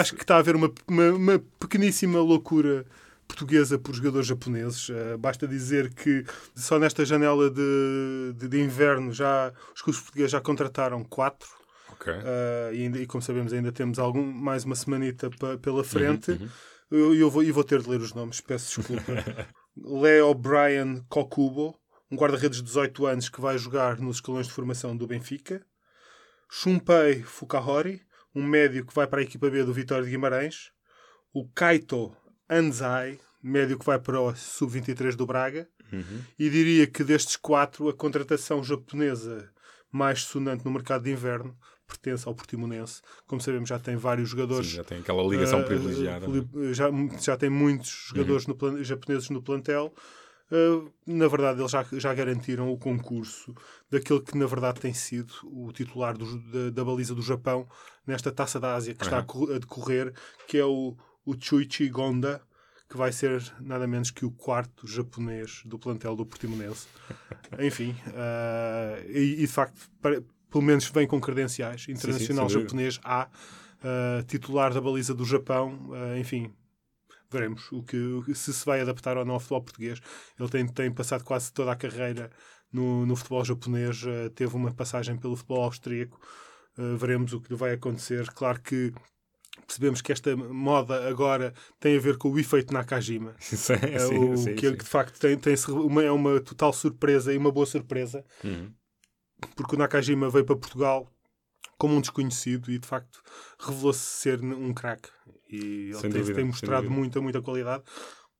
Acho 0.00 0.14
que 0.14 0.22
está 0.22 0.36
a 0.36 0.38
haver 0.38 0.54
uma, 0.54 0.70
uma, 0.86 1.10
uma 1.10 1.42
pequeníssima 1.58 2.20
loucura 2.20 2.86
portuguesa 3.26 3.78
por 3.78 3.94
jogadores 3.94 4.26
japoneses. 4.26 4.88
Eh, 4.90 5.16
basta 5.16 5.46
dizer 5.46 5.92
que 5.94 6.24
só 6.54 6.78
nesta 6.78 7.04
janela 7.04 7.50
de, 7.50 8.32
de, 8.36 8.48
de 8.48 8.60
inverno 8.60 9.12
já 9.12 9.52
os 9.74 9.82
clubes 9.82 10.00
portugueses 10.00 10.30
já 10.32 10.40
contrataram 10.40 11.02
quatro. 11.04 11.48
Ok. 11.92 12.12
Uh, 12.12 12.74
e, 12.74 12.82
ainda- 12.82 12.98
e 13.00 13.06
como 13.06 13.22
sabemos, 13.22 13.52
ainda 13.52 13.72
temos 13.72 13.98
algum, 13.98 14.22
mais 14.24 14.64
uma 14.64 14.74
semanita 14.74 15.30
pa- 15.30 15.56
pela 15.58 15.82
frente. 15.82 16.32
uhum. 16.32 16.48
Eu, 16.90 17.14
eu 17.14 17.30
vou, 17.30 17.42
e 17.42 17.50
vou 17.50 17.64
ter 17.64 17.80
de 17.82 17.88
ler 17.90 18.00
os 18.00 18.12
nomes, 18.14 18.40
peço 18.40 18.76
desculpa. 18.80 19.02
Leo 19.76 20.32
Brian 20.34 21.02
Kokubo, 21.08 21.74
um 22.10 22.16
guarda-redes 22.16 22.58
de 22.58 22.64
18 22.64 23.06
anos 23.06 23.28
que 23.28 23.40
vai 23.40 23.58
jogar 23.58 23.98
nos 23.98 24.16
escalões 24.18 24.46
de 24.46 24.52
formação 24.52 24.96
do 24.96 25.06
Benfica. 25.06 25.64
Shumpei 26.50 27.22
Fukahori, 27.22 28.02
um 28.34 28.44
médio 28.44 28.84
que 28.86 28.94
vai 28.94 29.06
para 29.06 29.20
a 29.20 29.22
equipa 29.24 29.50
B 29.50 29.64
do 29.64 29.72
Vitória 29.72 30.04
de 30.04 30.10
Guimarães. 30.10 30.70
O 31.32 31.48
Kaito 31.48 32.14
Anzai, 32.48 33.18
médio 33.42 33.78
que 33.78 33.84
vai 33.86 33.98
para 33.98 34.20
o 34.20 34.34
Sub-23 34.34 35.14
do 35.14 35.26
Braga. 35.26 35.68
Uhum. 35.92 36.20
E 36.38 36.50
diria 36.50 36.86
que 36.86 37.04
destes 37.04 37.36
quatro, 37.36 37.88
a 37.88 37.92
contratação 37.92 38.62
japonesa 38.62 39.48
mais 39.92 40.22
sonante 40.24 40.64
no 40.64 40.70
mercado 40.70 41.04
de 41.04 41.12
inverno 41.12 41.56
pertence 41.86 42.26
ao 42.26 42.34
Portimonense. 42.34 43.00
Como 43.26 43.40
sabemos, 43.40 43.68
já 43.68 43.78
tem 43.78 43.94
vários 43.96 44.28
jogadores. 44.28 44.68
Sim, 44.68 44.76
já 44.76 44.84
tem 44.84 44.98
aquela 44.98 45.22
ligação 45.22 45.60
eh, 45.60 45.64
privilegiada. 45.64 46.26
é? 46.26 46.74
Já, 46.74 46.86
já 47.22 47.36
tem 47.36 47.48
muitos 47.48 47.88
jogadores 48.08 48.46
no 48.48 48.56
plan- 48.56 48.82
japoneses 48.82 49.30
no 49.30 49.40
plantel. 49.40 49.94
Uh, 50.50 50.92
na 51.06 51.26
verdade, 51.26 51.60
eles 51.60 51.70
já, 51.72 51.84
já 51.92 52.14
garantiram 52.14 52.70
o 52.72 52.78
concurso 52.78 53.52
daquele 53.90 54.20
que, 54.20 54.36
na 54.38 54.46
verdade, 54.46 54.80
tem 54.80 54.94
sido 54.94 55.32
o 55.44 55.72
titular 55.72 56.16
do- 56.16 56.38
da, 56.50 56.70
da 56.70 56.84
baliza 56.84 57.14
do 57.14 57.22
Japão 57.22 57.68
nesta 58.06 58.30
taça 58.30 58.58
da 58.60 58.74
Ásia 58.74 58.94
que 58.94 59.04
está 59.04 59.18
a, 59.18 59.22
co- 59.24 59.52
a 59.52 59.58
decorrer, 59.58 60.12
que 60.46 60.56
é 60.58 60.64
o, 60.64 60.96
o 61.26 61.34
Chuichi 61.38 61.88
Gonda, 61.90 62.40
que 62.88 62.96
vai 62.96 63.12
ser 63.12 63.42
nada 63.60 63.86
menos 63.86 64.10
que 64.10 64.24
o 64.24 64.30
quarto 64.30 64.86
japonês 64.86 65.62
do 65.66 65.78
plantel 65.78 66.16
do 66.16 66.24
Portimonense. 66.24 66.86
Enfim, 67.60 67.90
uh, 68.08 69.10
e, 69.10 69.34
e, 69.34 69.40
de 69.40 69.46
facto, 69.48 69.90
para- 70.00 70.22
pelo 70.48 70.62
menos 70.62 70.88
vem 70.88 71.06
com 71.06 71.20
credenciais. 71.20 71.86
Internacional 71.88 72.48
sem 72.48 72.54
dúvida. 72.58 72.68
japonês 72.70 73.00
A, 73.04 73.28
uh, 73.28 74.22
titular 74.24 74.72
da 74.72 74.80
baliza 74.80 75.12
do 75.12 75.24
Japão, 75.24 75.90
uh, 75.90 76.16
enfim, 76.16 76.54
veremos 77.30 77.70
o 77.72 77.82
que, 77.82 78.22
se 78.34 78.52
se 78.52 78.64
vai 78.64 78.80
adaptar 78.80 79.16
ou 79.18 79.24
não 79.24 79.34
ao 79.34 79.40
futebol 79.40 79.62
português. 79.62 80.00
Ele 80.38 80.48
tem, 80.48 80.66
tem 80.66 80.90
passado 80.92 81.24
quase 81.24 81.52
toda 81.52 81.72
a 81.72 81.76
carreira 81.76 82.30
no, 82.72 83.04
no 83.06 83.16
futebol 83.16 83.44
japonês, 83.44 84.04
eh, 84.06 84.28
teve 84.30 84.54
uma 84.54 84.72
passagem 84.72 85.16
pelo 85.16 85.36
futebol 85.36 85.64
austríaco. 85.64 86.20
Eh, 86.78 86.96
veremos 86.96 87.32
o 87.32 87.40
que 87.40 87.50
lhe 87.50 87.56
vai 87.56 87.72
acontecer. 87.72 88.26
Claro 88.32 88.60
que 88.60 88.92
percebemos 89.66 90.00
que 90.02 90.12
esta 90.12 90.36
moda 90.36 91.08
agora 91.08 91.52
tem 91.80 91.96
a 91.96 92.00
ver 92.00 92.16
com 92.18 92.30
o 92.30 92.38
efeito 92.38 92.72
Nakajima. 92.74 93.34
Sim, 93.40 93.74
É 93.74 93.98
sim, 93.98 94.18
o, 94.18 94.36
sim, 94.36 94.54
que, 94.54 94.68
sim. 94.68 94.76
de 94.76 94.84
facto 94.84 95.18
tem, 95.18 95.36
tem 95.38 95.54
uma, 95.68 96.02
é 96.02 96.10
uma 96.10 96.40
total 96.40 96.72
surpresa 96.72 97.32
e 97.32 97.38
uma 97.38 97.50
boa 97.52 97.66
surpresa, 97.66 98.24
Uhum. 98.44 98.72
porque 99.54 99.74
o 99.74 99.78
Nakajima 99.78 100.28
veio 100.30 100.44
para 100.44 100.56
Portugal 100.56 101.10
como 101.78 101.94
um 101.94 102.00
desconhecido 102.00 102.70
e 102.70 102.78
de 102.78 102.86
facto 102.86 103.22
revelou-se 103.58 104.00
ser 104.00 104.40
um 104.42 104.72
craque. 104.72 105.10
E 105.50 105.92
Sem 105.94 106.10
dúvida, 106.10 106.34
tem 106.34 106.44
mostrado 106.44 106.90
muita, 106.90 107.20
muita 107.20 107.42
qualidade. 107.42 107.84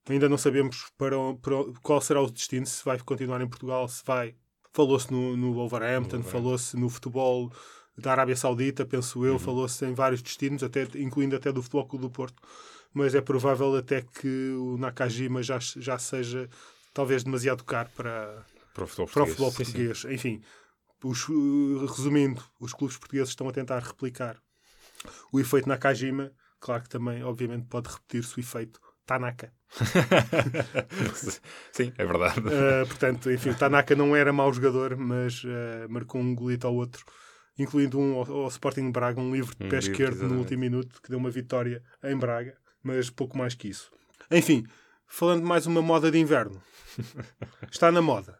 Ainda 0.09 0.29
não 0.29 0.38
sabemos 0.38 0.87
para, 0.96 1.16
para 1.42 1.55
qual 1.83 2.00
será 2.00 2.22
o 2.22 2.31
destino, 2.31 2.64
se 2.64 2.85
vai 2.85 2.98
continuar 3.00 3.40
em 3.42 3.48
Portugal, 3.48 3.87
se 3.88 4.02
vai. 4.07 4.35
Falou-se 4.72 5.11
no, 5.12 5.37
no 5.37 5.52
Wolverhampton, 5.55 6.16
Wolverhampton. 6.18 6.22
falou-se 6.31 6.76
no 6.76 6.88
futebol 6.88 7.52
da 7.98 8.12
Arábia 8.12 8.37
Saudita, 8.37 8.85
penso 8.85 9.24
eu, 9.24 9.35
Uhum. 9.35 9.38
falou-se 9.38 9.85
em 9.87 9.94
vários 9.94 10.22
destinos, 10.22 10.62
até, 10.62 10.87
incluindo 10.96 11.35
até 11.37 11.50
do 11.52 11.62
Futebol 11.62 11.87
Clube 11.87 12.02
do 12.06 12.11
Porto. 12.11 12.42
Mas 12.92 13.14
é 13.14 13.20
provável 13.20 13.74
até 13.76 14.02
que 14.02 14.50
o 14.59 14.76
Nakajima 14.78 15.42
já, 15.42 15.59
já 15.59 15.98
seja 15.98 16.48
talvez 16.94 17.22
demasiado 17.24 17.62
caro 17.64 17.88
para, 17.94 18.44
Para 18.74 18.85
o 18.85 18.87
futebol 18.87 19.06
para 19.09 19.22
o 19.22 19.26
português. 19.26 19.30
futebol 19.37 19.50
Sim, 19.50 19.56
sim. 19.56 19.64
português. 19.64 20.04
Enfim, 20.14 20.42
os, 21.04 21.28
uh, 21.28 21.87
resumindo, 21.87 22.42
os 22.61 22.72
clubes 22.72 22.96
portugueses 22.96 23.28
estão 23.30 23.48
a 23.48 23.52
tentar 23.52 23.80
replicar 23.80 24.37
o 25.32 25.38
efeito 25.38 25.68
Nakajima. 25.68 26.32
Claro 26.59 26.82
que 26.85 26.88
também, 26.88 27.22
obviamente, 27.22 27.66
pode 27.68 27.88
repetir-se 27.90 28.37
o 28.37 28.40
efeito 28.40 28.80
Tanaka. 29.04 29.52
Sim, 31.72 31.92
é 31.96 32.04
verdade. 32.04 32.40
Uh, 32.40 32.87
portanto, 32.87 33.30
enfim, 33.30 33.50
o 33.50 33.54
Tanaka 33.54 33.94
não 33.94 34.14
era 34.16 34.32
mau 34.32 34.52
jogador, 34.52 34.96
mas 34.96 35.44
uh, 35.44 35.48
marcou 35.88 36.20
um 36.20 36.35
golito 36.35 36.66
ao 36.66 36.74
outro, 36.74 37.04
incluindo 37.59 37.99
um 37.99 38.16
ao, 38.16 38.42
ao 38.42 38.49
Sporting 38.49 38.90
Braga, 38.90 39.21
um 39.21 39.33
livre 39.33 39.55
de 39.59 39.69
pé 39.69 39.79
esquerdo 39.79 40.29
no 40.29 40.38
último 40.38 40.61
minuto, 40.61 41.01
que 41.03 41.11
deu 41.11 41.19
uma 41.19 41.31
vitória 41.31 41.83
em 42.03 42.16
Braga, 42.16 42.57
mas 42.83 43.11
pouco 43.11 43.37
mais 43.37 43.55
que 43.55 43.69
isso. 43.69 43.90
Enfim, 44.31 44.66
falando 45.07 45.40
de 45.40 45.47
mais 45.47 45.66
uma 45.66 45.83
moda 45.83 46.11
de 46.11 46.19
inverno, 46.19 46.61
está 47.71 47.90
na 47.90 48.03
moda 48.03 48.38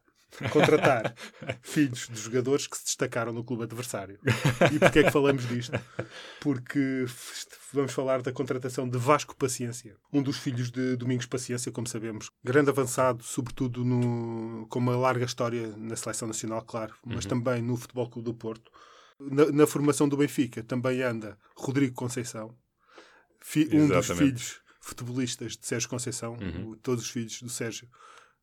contratar 0.51 1.15
filhos 1.63 2.09
de 2.11 2.21
jogadores 2.21 2.67
que 2.67 2.77
se 2.77 2.85
destacaram 2.85 3.33
no 3.33 3.45
clube 3.45 3.65
adversário. 3.65 4.19
E 4.73 4.79
porquê 4.79 5.01
é 5.01 5.05
que 5.05 5.11
falamos 5.11 5.49
disto? 5.49 5.79
Porque 6.41 7.07
vamos 7.73 7.93
falar 7.93 8.23
da 8.23 8.33
contratação 8.33 8.89
de 8.89 8.99
Vasco 8.99 9.37
Paciência, 9.37 9.97
um 10.13 10.23
dos 10.23 10.37
filhos 10.37 10.71
de 10.71 10.97
Domingos 10.97 11.27
Paciência, 11.27 11.73
como 11.73 11.87
sabemos, 11.87 12.31
grande 12.45 12.71
avançado, 12.71 13.23
sobretudo 13.23 13.85
no, 13.85 14.67
com 14.69 14.79
uma 14.79 14.97
larga 14.97 15.25
história 15.25 15.75
na 15.77 15.97
seleção 15.97 16.29
nacional, 16.29 16.63
claro, 16.63 16.95
mas 17.05 17.25
também 17.25 17.63
no 17.63 17.77
Futebol 17.77 18.09
Clube 18.09 18.27
do 18.27 18.35
Porto. 18.35 18.71
Na, 19.19 19.47
na 19.51 19.67
formação 19.67 20.09
do 20.09 20.17
Benfica 20.17 20.63
também 20.63 21.03
anda 21.03 21.39
Rodrigo 21.57 21.95
Conceição, 21.95 22.55
fi- 23.41 23.69
um 23.73 23.89
dos 23.89 24.07
filhos 24.11 24.61
futebolistas 24.81 25.57
de 25.57 25.67
Sérgio 25.67 25.89
Conceição, 25.89 26.35
Uhum. 26.41 26.77
todos 26.83 27.05
os 27.05 27.11
filhos 27.11 27.41
do 27.41 27.49
Sérgio 27.49 27.89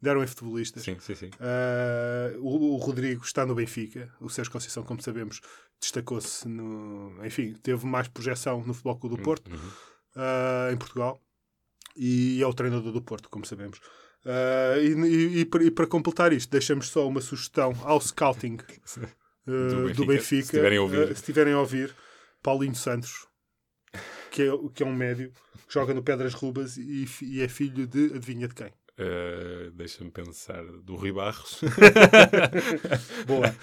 deram 0.01 0.23
em 0.23 0.27
futebolistas. 0.27 0.83
Sim, 0.83 0.97
sim, 0.99 1.15
sim. 1.15 1.27
Uh, 1.35 2.39
o, 2.41 2.73
o 2.73 2.77
Rodrigo 2.77 3.23
está 3.23 3.45
no 3.45 3.55
Benfica. 3.55 4.11
O 4.19 4.29
Sérgio 4.29 4.51
Conceição, 4.51 4.83
como 4.83 5.01
sabemos, 5.01 5.39
destacou-se 5.79 6.47
no. 6.47 7.23
Enfim, 7.25 7.53
teve 7.61 7.85
mais 7.85 8.07
projeção 8.07 8.63
no 8.65 8.73
Futebol 8.73 8.97
Clube 8.97 9.15
do 9.17 9.21
Porto, 9.21 9.49
Uhum. 9.51 9.57
uh, 9.57 10.73
em 10.73 10.77
Portugal, 10.77 11.21
e 11.95 12.41
é 12.41 12.47
o 12.47 12.53
treinador 12.53 12.91
do 12.91 13.01
Porto, 13.01 13.29
como 13.29 13.45
sabemos. 13.45 13.77
Uh, 14.25 14.79
e, 14.81 14.87
e- 15.07 15.39
e 15.41 15.45
para- 15.45 15.63
e 15.63 15.69
para 15.71 15.85
completar 15.87 16.33
isto, 16.33 16.49
deixamos 16.49 16.87
só 16.89 17.07
uma 17.07 17.21
sugestão 17.21 17.73
ao 17.83 18.01
scouting 18.01 18.57
do 19.45 20.05
Benfica, 20.05 20.05
Benfica. 20.05 20.43
se 20.45 20.51
tiverem 20.51 20.77
a 20.77 20.81
ouvir. 20.81 21.11
uh, 21.11 21.15
se 21.15 21.23
tiverem 21.23 21.53
a 21.53 21.59
ouvir, 21.59 21.95
Paulinho 22.41 22.75
Santos, 22.75 23.27
que 24.31 24.43
é, 24.43 24.51
que 24.73 24.83
é 24.83 24.85
um 24.85 24.93
médio, 24.95 25.31
que 25.67 25.73
joga 25.73 25.93
no 25.93 26.01
Pedras 26.03 26.33
Rubas 26.33 26.77
e, 26.77 27.05
e 27.21 27.41
é 27.41 27.47
filho 27.47 27.85
de 27.87 28.13
adivinha 28.15 28.47
de 28.47 28.55
quem? 28.55 28.67
Uh, 28.95 29.71
Deixa-me 29.71 30.11
pensar 30.11 30.63
do 30.83 30.95
Rui 30.95 31.11
Barros. 31.11 31.61
Boa. 33.25 33.55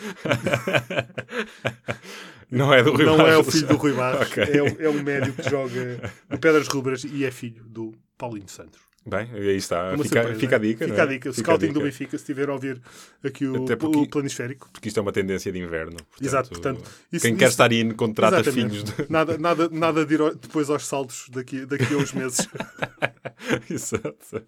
Não 2.50 2.74
é 2.74 2.82
do 2.82 2.92
Rui 2.92 3.04
não 3.04 3.16
Barros. 3.16 3.32
é 3.32 3.38
o 3.38 3.44
filho 3.44 3.66
do 3.68 3.76
Rui 3.76 3.92
Barros, 3.92 4.28
Ok. 4.28 4.42
é, 4.42 4.62
o, 4.62 4.82
é 4.82 4.88
um 4.88 5.02
médio 5.04 5.32
que 5.32 5.48
joga 5.48 6.12
no 6.28 6.36
Pedras 6.38 6.66
Rubras 6.66 7.04
e 7.04 7.24
é 7.24 7.30
filho 7.30 7.62
do 7.64 7.94
Paulinho 8.18 8.48
Santos. 8.48 8.80
Bem, 9.06 9.30
aí 9.32 9.56
está. 9.56 9.92
Fica, 9.96 10.02
surpresa, 10.22 10.38
fica 10.40 10.56
a 10.56 10.58
é? 10.58 10.60
dica. 10.62 10.84
Fica 10.86 10.98
é? 10.98 11.00
a 11.02 11.06
dica. 11.06 11.30
O 11.30 11.32
Fica 11.32 11.44
scouting 11.52 11.66
do 11.68 11.72
dica. 11.74 11.84
Benfica, 11.86 12.10
se 12.10 12.16
estiver 12.16 12.48
a 12.50 12.52
ouvir 12.52 12.80
aqui 13.24 13.46
o, 13.46 13.64
porque- 13.64 13.86
o 13.98 14.06
planisférico. 14.06 14.68
Porque 14.70 14.88
isto 14.88 14.98
é 14.98 15.02
uma 15.02 15.10
tendência 15.12 15.50
de 15.50 15.58
inverno. 15.58 15.96
Portanto, 15.96 16.22
Exato, 16.26 16.48
portanto, 16.50 16.90
isso- 17.10 17.24
quem 17.24 17.34
quer 17.34 17.44
isso- 17.46 17.52
estar 17.52 17.72
in 17.72 17.92
contrata 17.92 18.40
Exatamente. 18.40 18.70
filhos 18.82 18.84
de... 19.06 19.10
Nada, 19.10 19.38
nada, 19.38 19.68
nada 19.72 20.04
de 20.04 20.14
ir 20.14 20.34
depois 20.36 20.68
aos 20.68 20.86
saldos 20.86 21.26
daqui, 21.30 21.64
daqui 21.64 21.94
a 21.94 21.96
uns 21.96 22.12
meses. 22.12 22.46
Exato. 23.70 24.42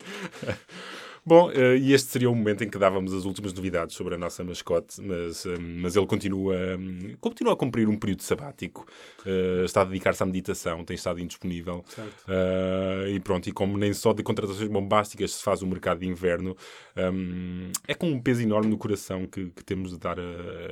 Bom, 1.24 1.52
eh, 1.52 1.76
e 1.76 1.92
este 1.92 2.10
seria 2.10 2.28
o 2.28 2.34
momento 2.34 2.64
em 2.64 2.68
que 2.68 2.76
dávamos 2.76 3.14
as 3.14 3.24
últimas 3.24 3.52
novidades 3.52 3.94
sobre 3.94 4.16
a 4.16 4.18
nossa 4.18 4.42
mascote, 4.42 5.00
mas, 5.00 5.46
eh, 5.46 5.56
mas 5.56 5.94
ele 5.94 6.06
continua, 6.06 6.56
hum, 6.76 7.14
continua 7.20 7.52
a 7.52 7.56
cumprir 7.56 7.88
um 7.88 7.96
período 7.96 8.22
sabático, 8.22 8.84
eh, 9.24 9.62
está 9.64 9.82
a 9.82 9.84
dedicar-se 9.84 10.20
à 10.20 10.26
meditação, 10.26 10.84
tem 10.84 10.96
estado 10.96 11.20
indisponível. 11.20 11.84
Certo. 11.86 12.24
E 13.08 13.20
pronto, 13.20 13.48
e 13.48 13.52
como 13.52 13.78
nem 13.78 13.92
só 13.92 14.12
de 14.12 14.22
contratações 14.24 14.68
bombásticas 14.68 15.34
se 15.34 15.42
faz 15.44 15.62
o 15.62 15.66
mercado 15.66 16.00
de 16.00 16.08
inverno, 16.08 16.56
hum, 16.96 17.70
é 17.86 17.94
com 17.94 18.10
um 18.10 18.20
peso 18.20 18.42
enorme 18.42 18.68
no 18.70 18.76
coração 18.76 19.24
que, 19.26 19.50
que 19.50 19.62
temos 19.62 19.92
de 19.92 19.98
dar 19.98 20.16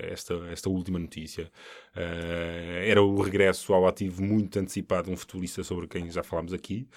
esta, 0.02 0.34
esta 0.50 0.68
última 0.68 0.98
notícia. 0.98 1.48
Era 1.94 3.02
o 3.02 3.20
regresso 3.20 3.72
ao 3.72 3.86
ativo 3.86 4.22
muito 4.22 4.58
antecipado 4.58 5.06
de 5.06 5.12
um 5.12 5.16
futebolista 5.16 5.62
sobre 5.62 5.86
quem 5.86 6.10
já 6.10 6.22
falámos 6.22 6.52
aqui. 6.52 6.88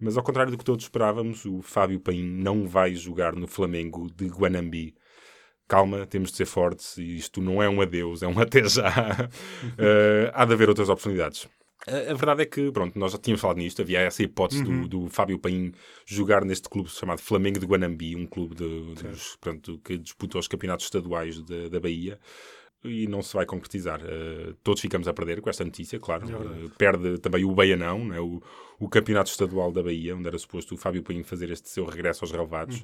Mas 0.00 0.16
ao 0.16 0.22
contrário 0.22 0.50
do 0.50 0.56
que 0.56 0.64
todos 0.64 0.86
esperávamos, 0.86 1.44
o 1.44 1.60
Fábio 1.60 2.00
Paim 2.00 2.24
não 2.24 2.66
vai 2.66 2.94
jogar 3.00 3.34
no 3.34 3.46
Flamengo 3.46 4.08
de 4.14 4.26
Guanambi. 4.28 4.94
Calma, 5.68 6.04
temos 6.06 6.30
de 6.30 6.36
ser 6.36 6.46
fortes. 6.46 6.96
e 6.98 7.16
Isto 7.16 7.40
não 7.40 7.62
é 7.62 7.68
um 7.68 7.80
adeus, 7.80 8.22
é 8.22 8.26
um 8.26 8.38
até 8.40 8.62
já. 8.68 9.28
Eh, 9.78 10.30
há 10.34 10.44
de 10.44 10.52
haver 10.52 10.68
outras 10.68 10.88
oportunidades. 10.88 11.48
A, 11.86 12.10
a 12.10 12.14
verdade 12.14 12.42
é 12.42 12.46
que, 12.46 12.70
pronto, 12.72 12.98
nós 12.98 13.12
já 13.12 13.18
tínhamos 13.18 13.40
falado 13.40 13.56
nisto, 13.56 13.80
havia 13.80 14.00
essa 14.00 14.22
hipótese 14.22 14.62
do, 14.62 14.86
do 14.88 15.08
Fábio 15.08 15.38
Paim 15.38 15.72
jogar 16.04 16.44
neste 16.44 16.68
clube 16.68 16.90
chamado 16.90 17.20
Flamengo 17.22 17.58
de 17.58 17.66
Guanambi, 17.66 18.14
um 18.16 18.26
clube 18.26 18.54
de- 18.54 18.94
dos, 18.94 19.36
pronto, 19.40 19.78
que 19.84 19.96
disputa 19.96 20.38
os 20.38 20.46
campeonatos 20.48 20.84
estaduais 20.86 21.40
da, 21.42 21.68
da 21.68 21.80
Bahia. 21.80 22.18
E 22.82 23.06
não 23.06 23.20
se 23.22 23.34
vai 23.34 23.44
concretizar. 23.44 24.00
Eh, 24.02 24.54
todos 24.62 24.80
ficamos 24.80 25.06
a 25.06 25.12
perder 25.12 25.40
com 25.42 25.50
esta 25.50 25.64
notícia, 25.64 25.98
claro. 25.98 26.26
Eh, 26.28 26.68
perde 26.78 27.18
também 27.18 27.44
o 27.44 27.52
Baianão, 27.54 28.04
né? 28.06 28.18
o, 28.20 28.40
o 28.78 28.88
campeonato 28.88 29.30
estadual 29.30 29.70
da 29.70 29.82
Bahia, 29.82 30.16
onde 30.16 30.26
era 30.26 30.38
suposto 30.38 30.74
o 30.74 30.78
Fábio 30.78 31.02
Paim 31.02 31.22
fazer 31.22 31.50
este 31.50 31.68
seu 31.68 31.84
regresso 31.84 32.24
aos 32.24 32.32
relevados. 32.32 32.82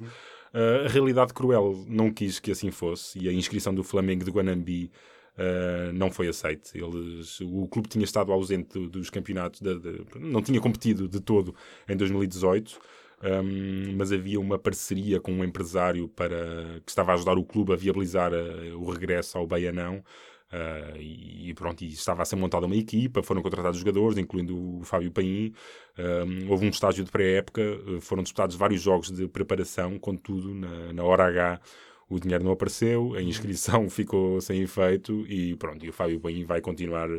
Eh, 0.53 0.83
a 0.85 0.87
realidade 0.87 1.33
cruel 1.33 1.83
não 1.87 2.11
quis 2.11 2.39
que 2.39 2.51
assim 2.51 2.69
fosse 2.69 3.17
e 3.19 3.27
a 3.27 3.33
inscrição 3.33 3.73
do 3.73 3.83
Flamengo 3.83 4.23
de 4.23 4.31
Guanambi 4.31 4.91
Uh, 5.39 5.93
não 5.93 6.09
foi 6.11 6.27
aceite. 6.27 6.71
Eles, 6.75 7.39
o 7.41 7.67
clube 7.67 7.87
tinha 7.87 8.03
estado 8.03 8.31
ausente 8.31 8.69
do- 8.73 8.89
dos 8.89 9.11
campeonatos, 9.11 9.61
de- 9.61 9.77
de- 9.77 10.01
não 10.19 10.41
tinha 10.41 10.59
competido 10.59 11.07
de 11.07 11.19
todo 11.19 11.53
em 11.87 11.95
2018, 11.95 12.79
um, 13.23 13.95
mas 13.97 14.11
havia 14.11 14.39
uma 14.39 14.59
parceria 14.59 15.19
com 15.19 15.31
um 15.31 15.43
empresário 15.43 16.07
para, 16.09 16.81
que 16.85 16.91
estava 16.91 17.11
a 17.11 17.15
ajudar 17.15 17.37
o 17.37 17.43
clube 17.43 17.73
a 17.73 17.75
viabilizar 17.75 18.31
uh, 18.33 18.77
o 18.77 18.91
regresso 18.91 19.37
ao 19.37 19.47
Baianão. 19.47 20.03
Uh, 20.51 20.95
e, 20.97 21.49
e 21.49 21.53
pronto, 21.53 21.83
e 21.83 21.91
estava 21.91 22.21
a 22.21 22.25
ser 22.25 22.37
montada 22.37 22.65
uma 22.65 22.75
equipa, 22.75 23.21
foram 23.21 23.41
contratados 23.41 23.79
jogadores, 23.79 24.17
incluindo 24.17 24.79
o 24.79 24.83
Fábio 24.83 25.11
Paim. 25.11 25.53
Um, 25.97 26.49
houve 26.49 26.65
um 26.65 26.69
estágio 26.69 27.03
de 27.03 27.11
pré-época, 27.11 27.61
uh, 27.61 27.99
foram 28.01 28.23
disputados 28.23 28.55
vários 28.55 28.81
jogos 28.81 29.11
de 29.11 29.27
preparação, 29.27 29.99
contudo, 29.99 30.53
na, 30.53 30.93
na 30.93 31.03
hora 31.03 31.25
H 31.25 31.61
o 32.09 32.19
dinheiro 32.19 32.43
não 32.43 32.51
apareceu, 32.51 33.15
a 33.15 33.21
inscrição 33.21 33.89
ficou 33.91 34.39
sem 34.41 34.61
efeito 34.61 35.25
e 35.27 35.55
pronto, 35.55 35.85
e 35.85 35.89
o 35.89 35.93
Fábio 35.93 36.19
Paim 36.19 36.45
vai 36.45 36.61
continuar, 36.61 37.09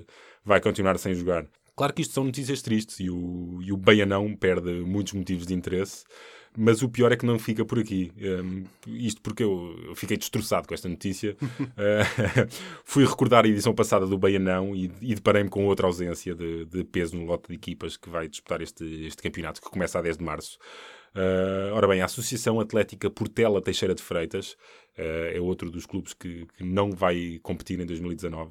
vai 0.45 0.61
continuar 0.61 0.99
sem 0.99 1.15
jogar. 1.15 1.47
Claro 1.79 1.95
que 1.95 2.03
isto 2.03 2.13
são 2.13 2.25
notícias 2.25 2.61
tristes 2.61 2.99
e 2.99 3.09
o, 3.09 3.61
e 3.63 3.71
o 3.71 3.77
Baianão 3.77 4.35
perde 4.35 4.69
muitos 4.81 5.13
motivos 5.13 5.47
de 5.47 5.55
interesse, 5.55 6.05
mas 6.57 6.83
o 6.83 6.89
pior 6.89 7.13
é 7.13 7.17
que 7.17 7.25
não 7.25 7.39
fica 7.39 7.65
por 7.65 7.79
aqui. 7.79 8.11
Um, 8.21 8.65
isto 8.89 9.21
porque 9.23 9.45
eu, 9.45 9.79
eu 9.87 9.95
fiquei 9.95 10.17
destroçado 10.17 10.67
com 10.67 10.75
esta 10.75 10.89
notícia. 10.89 11.37
Uh, 11.41 12.51
fui 12.85 13.07
recordar 13.07 13.45
a 13.45 13.49
edição 13.49 13.73
passada 13.73 14.09
do 14.09 14.19
Baianão 14.19 14.75
e, 14.75 14.91
e 15.01 15.15
deparei-me 15.15 15.49
com 15.49 15.67
outra 15.67 15.87
ausência 15.87 16.35
de, 16.35 16.65
de 16.65 16.83
peso 16.83 17.17
no 17.17 17.25
lote 17.25 17.47
de 17.47 17.55
equipas 17.55 17.97
que 17.97 18.11
vai 18.11 18.27
disputar 18.27 18.61
este, 18.61 18.85
este 19.07 19.23
campeonato, 19.23 19.63
que 19.63 19.71
começa 19.71 20.01
a 20.01 20.03
10 20.03 20.17
de 20.19 20.25
março. 20.25 20.59
Uh, 21.15 21.75
ora 21.75 21.89
bem, 21.89 22.01
a 22.01 22.05
Associação 22.05 22.61
Atlética 22.61 23.11
Portela 23.11 23.61
Teixeira 23.63 23.95
de 23.95 24.03
Freitas 24.03 24.53
uh, 24.99 25.37
é 25.37 25.41
outro 25.41 25.71
dos 25.71 25.87
clubes 25.87 26.13
que, 26.15 26.47
que 26.57 26.65
não 26.65 26.91
vai 26.93 27.39
competir 27.43 27.81
em 27.81 27.87
2019. 27.87 28.51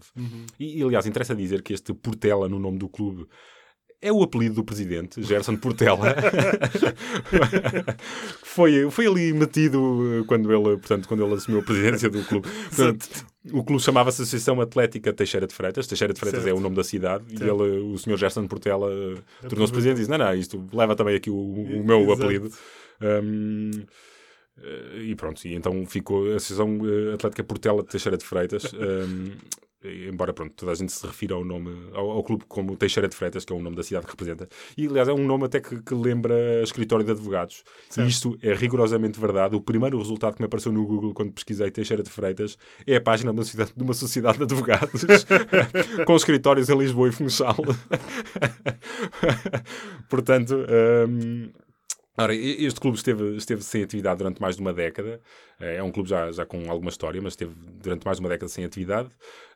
E, 0.59 0.79
e, 0.79 0.83
aliás, 0.83 1.05
interessa 1.05 1.35
dizer 1.35 1.61
que 1.61 1.73
este 1.73 1.93
Portela 1.93 2.49
no 2.49 2.59
nome 2.59 2.77
do 2.77 2.89
clube 2.89 3.27
é 4.01 4.11
o 4.11 4.21
apelido 4.21 4.55
do 4.55 4.63
presidente, 4.63 5.21
Gerson 5.23 5.55
Portela. 5.55 6.15
foi, 8.43 8.89
foi 8.91 9.07
ali 9.07 9.33
metido 9.33 10.21
eh, 10.21 10.25
quando 10.27 10.51
ele, 10.53 10.77
portanto, 10.77 11.07
quando 11.07 11.25
ele 11.25 11.33
assumiu 11.33 11.61
a 11.61 11.63
presidência 11.63 12.09
do 12.09 12.23
clube. 12.23 12.47
Portanto, 12.69 13.07
o 13.51 13.63
clube 13.63 13.81
chamava-se 13.81 14.21
Associação 14.21 14.59
Atlética 14.61 15.11
Teixeira 15.13 15.47
de 15.47 15.53
Freitas. 15.53 15.87
Teixeira 15.87 16.13
de 16.13 16.19
Freitas 16.19 16.43
Certo. 16.43 16.55
é 16.55 16.57
o 16.57 16.61
nome 16.61 16.75
da 16.75 16.83
cidade. 16.83 17.23
E 17.29 17.37
Certo. 17.37 17.63
ele, 17.63 17.79
o 17.79 17.97
senhor 17.97 18.17
Gerson 18.17 18.47
Portela 18.47 18.91
eh, 18.91 19.47
tornou-se 19.49 19.73
presidente 19.73 19.97
e 19.97 19.99
disse: 20.01 20.11
Não, 20.11 20.17
não, 20.17 20.33
isto 20.35 20.63
leva 20.73 20.95
também 20.95 21.15
aqui 21.15 21.29
o, 21.29 21.35
o 21.35 21.83
meu 21.83 22.01
Exato. 22.01 22.23
apelido. 22.23 22.51
Um, 23.01 23.71
eh, 24.61 25.01
e 25.05 25.15
pronto, 25.15 25.43
e 25.45 25.55
então 25.55 25.85
ficou 25.85 26.31
a 26.31 26.35
Associação 26.35 26.79
Atlética 27.13 27.43
Portela 27.43 27.81
de 27.81 27.89
Teixeira 27.89 28.17
de 28.17 28.25
Freitas. 28.25 28.71
um, 28.73 29.31
embora 29.83 30.33
pronto, 30.33 30.53
toda 30.55 30.71
a 30.71 30.75
gente 30.75 30.91
se 30.91 31.05
refira 31.05 31.35
ao 31.35 31.45
nome 31.45 31.71
ao, 31.93 32.11
ao 32.11 32.23
clube 32.23 32.45
como 32.47 32.75
Teixeira 32.75 33.07
de 33.07 33.15
Freitas, 33.15 33.45
que 33.45 33.53
é 33.53 33.55
o 33.55 33.61
nome 33.61 33.75
da 33.75 33.83
cidade 33.83 34.05
que 34.05 34.11
representa. 34.11 34.47
E 34.77 34.87
aliás 34.87 35.07
é 35.07 35.13
um 35.13 35.25
nome 35.25 35.45
até 35.45 35.59
que, 35.59 35.81
que 35.81 35.93
lembra 35.93 36.35
escritório 36.63 37.05
de 37.05 37.11
advogados. 37.11 37.63
Certo. 37.89 38.07
E 38.07 38.09
isto 38.09 38.37
é 38.41 38.53
rigorosamente 38.53 39.19
verdade. 39.19 39.55
O 39.55 39.61
primeiro 39.61 39.97
resultado 39.97 40.35
que 40.35 40.41
me 40.41 40.45
apareceu 40.45 40.71
no 40.71 40.85
Google 40.85 41.13
quando 41.13 41.31
pesquisei 41.31 41.69
Teixeira 41.69 42.01
de 42.01 42.09
Freitas 42.09 42.57
é 42.85 42.95
a 42.95 43.01
página 43.01 43.31
de 43.31 43.37
uma 43.37 43.43
sociedade 43.43 43.73
de, 43.75 43.83
uma 43.83 43.93
sociedade 43.93 44.37
de 44.37 44.43
advogados 44.43 45.05
com 46.05 46.15
escritórios 46.15 46.69
em 46.69 46.77
Lisboa 46.77 47.09
e 47.09 47.11
Funchal. 47.11 47.57
Portanto, 50.09 50.55
hum, 51.07 51.49
Ora, 52.19 52.33
este 52.33 52.79
clube 52.79 52.97
esteve, 52.97 53.35
esteve 53.37 53.61
sem 53.63 53.83
atividade 53.83 54.17
durante 54.17 54.41
mais 54.41 54.55
de 54.55 54.61
uma 54.61 54.73
década. 54.73 55.21
Eh, 55.59 55.75
É 55.75 55.83
um 55.83 55.91
clube 55.91 56.09
já, 56.09 56.31
já 56.31 56.45
com 56.47 56.69
alguma 56.69 56.89
história, 56.89 57.21
mas 57.21 57.33
esteve 57.33 57.53
durante 57.55 58.05
mais 58.05 58.17
de 58.17 58.23
uma 58.23 58.29
década 58.29 58.49
sem 58.49 58.65
atividade. 58.65 59.09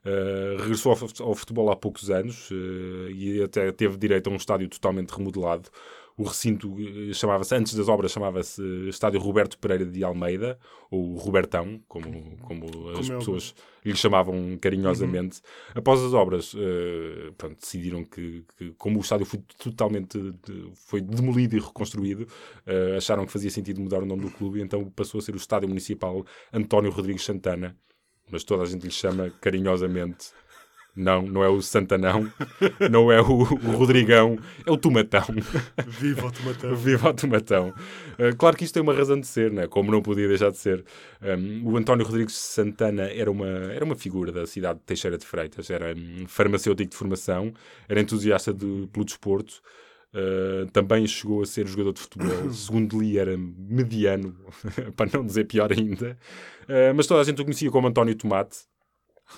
Eh, 0.06 0.58
regressou 0.60 0.92
ao, 0.92 0.96
fut- 0.96 1.22
ao 1.22 1.34
futebol 1.36 1.72
há 1.72 1.76
poucos 1.76 2.10
anos 2.12 2.50
eh, 2.52 3.12
e 3.12 3.42
até 3.44 3.72
teve 3.72 3.98
direito 3.98 4.28
a 4.30 4.34
um 4.34 4.36
estádio 4.36 4.70
totalmente 4.70 5.10
remodelado. 5.12 5.70
O 6.22 6.24
recinto 6.24 6.76
eh, 6.80 7.14
chamava-se, 7.14 7.56
antes 7.56 7.74
das 7.74 7.88
obras, 7.88 8.12
chamava-se 8.12 8.62
Estádio 8.90 9.20
Roberto 9.20 9.58
Pereira 9.58 9.86
de 9.86 10.04
Almeida, 10.04 10.60
ou 10.92 11.16
Robertão, 11.16 11.82
como, 11.88 12.38
como 12.42 12.90
as 12.92 13.10
é 13.10 13.18
pessoas 13.18 13.56
lhe 13.84 13.96
chamavam 13.96 14.56
carinhosamente. 14.62 15.42
Após 15.74 16.00
as 16.02 16.14
obras, 16.14 16.54
eh, 16.56 17.32
pronto, 17.38 17.58
decidiram 17.60 18.04
que, 18.04 18.46
que, 18.56 18.72
como 18.78 19.00
o 19.00 19.02
estádio 19.02 19.26
foi 19.26 19.40
totalmente 19.58 20.20
de- 20.20 20.72
foi 20.76 21.02
demolido 21.02 21.56
e 21.56 21.60
reconstruído, 21.60 22.28
eh, 22.68 22.98
acharam 22.98 23.26
que 23.26 23.32
fazia 23.32 23.50
sentido 23.50 23.82
mudar 23.82 24.04
o 24.04 24.06
nome 24.06 24.22
do 24.22 24.30
clube 24.30 24.60
e 24.60 24.62
então 24.62 24.88
passou 24.92 25.18
a 25.18 25.22
ser 25.24 25.34
o 25.34 25.38
Estádio 25.38 25.68
Municipal 25.68 26.24
António 26.54 26.92
Rodrigues 26.92 27.24
Santana. 27.26 27.76
Mas 28.30 28.44
toda 28.44 28.62
a 28.64 28.66
gente 28.66 28.84
lhe 28.84 28.92
chama 28.92 29.30
carinhosamente. 29.42 30.28
Não, 30.94 31.22
não 31.22 31.42
é 31.42 31.48
o 31.48 31.62
Santanão, 31.62 32.30
não 32.92 33.10
é 33.10 33.22
o, 33.22 33.44
o 33.44 33.72
Rodrigão, 33.78 34.38
é 34.66 34.72
o 34.72 34.78
Tomatão. 34.78 35.24
Viva 35.88 36.28
o 36.28 36.32
tomatão. 36.32 36.76
Viva 36.76 37.10
o 37.10 37.14
Tomatão. 37.14 37.74
Uh, 38.20 38.36
claro 38.38 38.58
que 38.58 38.66
isto 38.66 38.74
tem 38.74 38.84
uma 38.84 38.94
razão 38.94 39.18
de 39.18 39.26
ser, 39.26 39.52
né? 39.52 39.68
como 39.68 39.90
não 39.90 40.02
podia 40.02 40.28
deixar 40.28 40.52
de 40.52 40.58
ser. 40.58 40.84
Um, 41.22 41.72
o 41.72 41.78
António 41.78 42.06
Rodrigues 42.06 42.36
Santana 42.36 43.04
era 43.04 43.32
uma, 43.32 43.48
era 43.48 43.86
uma 43.86 43.96
figura 43.96 44.34
da 44.34 44.46
cidade 44.46 44.80
de 44.80 44.86
Teixeira 44.86 45.18
de 45.18 45.26
Freitas, 45.26 45.70
era 45.70 45.96
um 45.96 46.28
farmacêutico 46.28 46.90
de 46.90 46.98
formação, 46.98 47.54
era 47.88 48.02
entusiasta 48.02 48.54
de, 48.54 48.90
pelo 48.92 49.06
desporto. 49.06 49.62
Uh, 50.14 50.70
também 50.72 51.08
chegou 51.08 51.42
a 51.42 51.46
ser 51.46 51.66
jogador 51.68 51.94
de 51.94 52.02
futebol. 52.02 52.52
Segundo 52.52 53.00
li, 53.00 53.18
era 53.18 53.38
mediano, 53.38 54.36
para 54.98 55.10
não 55.14 55.26
dizer 55.26 55.46
pior 55.46 55.72
ainda. 55.72 56.18
Uh, 56.64 56.94
mas 56.94 57.08
toda 57.08 57.22
a 57.22 57.24
gente 57.24 57.42
o 57.42 57.46
conhecia 57.46 57.72
como 57.72 57.88
António 57.88 58.14
Tomate. 58.14 58.71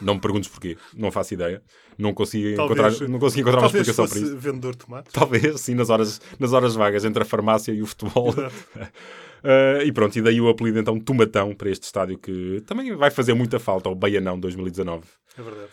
Não 0.01 0.15
me 0.15 0.19
perguntes 0.19 0.49
porquê, 0.49 0.77
não 0.95 1.11
faço 1.11 1.33
ideia. 1.33 1.61
Não 1.97 2.13
consegui 2.13 2.55
Talvez- 2.55 2.79
encontrar, 2.95 3.07
não 3.09 3.19
consegui 3.19 3.41
encontrar 3.41 3.59
uma 3.59 3.67
explicação 3.67 4.07
para 4.07 4.19
isso. 4.19 4.37
vendedor 4.37 4.71
de 4.73 4.77
tomates. 4.79 5.13
Talvez, 5.13 5.61
sim, 5.61 5.75
nas 5.75 5.89
horas, 5.89 6.19
nas 6.39 6.51
horas 6.53 6.73
vagas 6.75 7.05
entre 7.05 7.21
a 7.21 7.25
farmácia 7.25 7.71
e 7.71 7.81
o 7.81 7.85
futebol. 7.85 8.29
Uh, 8.31 9.81
e 9.85 9.91
pronto, 9.91 10.15
e 10.17 10.21
daí 10.21 10.41
o 10.41 10.49
apelido 10.49 10.79
então 10.79 10.99
Tomatão 10.99 11.53
para 11.53 11.69
este 11.69 11.83
estádio 11.83 12.17
que 12.17 12.61
também 12.65 12.95
vai 12.95 13.11
fazer 13.11 13.33
muita 13.33 13.59
falta 13.59 13.89
ao 13.89 13.95
Baianão 13.95 14.39
2019. 14.39 15.03
É 15.37 15.41
verdade. 15.41 15.69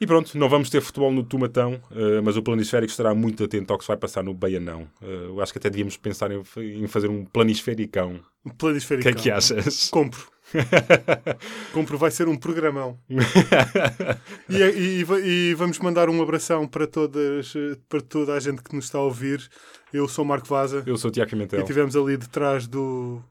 E 0.00 0.06
pronto, 0.06 0.38
não 0.38 0.48
vamos 0.48 0.70
ter 0.70 0.80
futebol 0.80 1.12
no 1.12 1.22
Tomatão, 1.22 1.74
uh, 1.90 2.22
mas 2.24 2.34
o 2.36 2.42
planisférico 2.42 2.90
estará 2.90 3.14
muito 3.14 3.44
atento 3.44 3.70
ao 3.72 3.78
que 3.78 3.84
se 3.84 3.88
vai 3.88 3.98
passar 3.98 4.22
no 4.24 4.32
Baianão. 4.32 4.88
Uh, 5.02 5.06
eu 5.28 5.40
acho 5.42 5.52
que 5.52 5.58
até 5.58 5.68
devíamos 5.68 5.96
pensar 5.98 6.30
em, 6.30 6.42
em 6.56 6.86
fazer 6.86 7.08
um 7.08 7.24
planisfericão. 7.24 8.18
Um 8.46 8.50
O 8.50 8.54
planisférico. 8.54 9.02
que 9.02 9.18
é 9.18 9.22
que 9.22 9.30
achas? 9.30 9.90
Compro. 9.90 10.22
Compro, 11.72 11.96
vai 11.98 12.10
ser 12.10 12.28
um 12.28 12.36
programão. 12.36 12.98
e, 14.48 14.56
e- 14.62 15.04
e 15.50 15.54
vamos 15.54 15.78
mandar 15.78 16.08
um 16.08 16.20
abração 16.22 16.66
para, 16.66 16.86
todas, 16.86 17.52
para 17.88 18.00
toda 18.00 18.34
a 18.34 18.40
gente 18.40 18.62
que 18.62 18.74
nos 18.74 18.86
está 18.86 18.98
a 18.98 19.02
ouvir. 19.02 19.48
Eu 19.92 20.06
sou 20.08 20.24
o 20.24 20.28
Marco 20.28 20.46
Vaza 20.46 20.82
Eu 20.86 20.96
sou 20.96 21.10
o 21.10 21.12
Tiago 21.12 21.28
e 21.28 21.32
Pimentel. 21.32 21.64
tivemos 21.64 21.96
ali 21.96 22.16
detrás 22.16 22.66
do, 22.66 23.22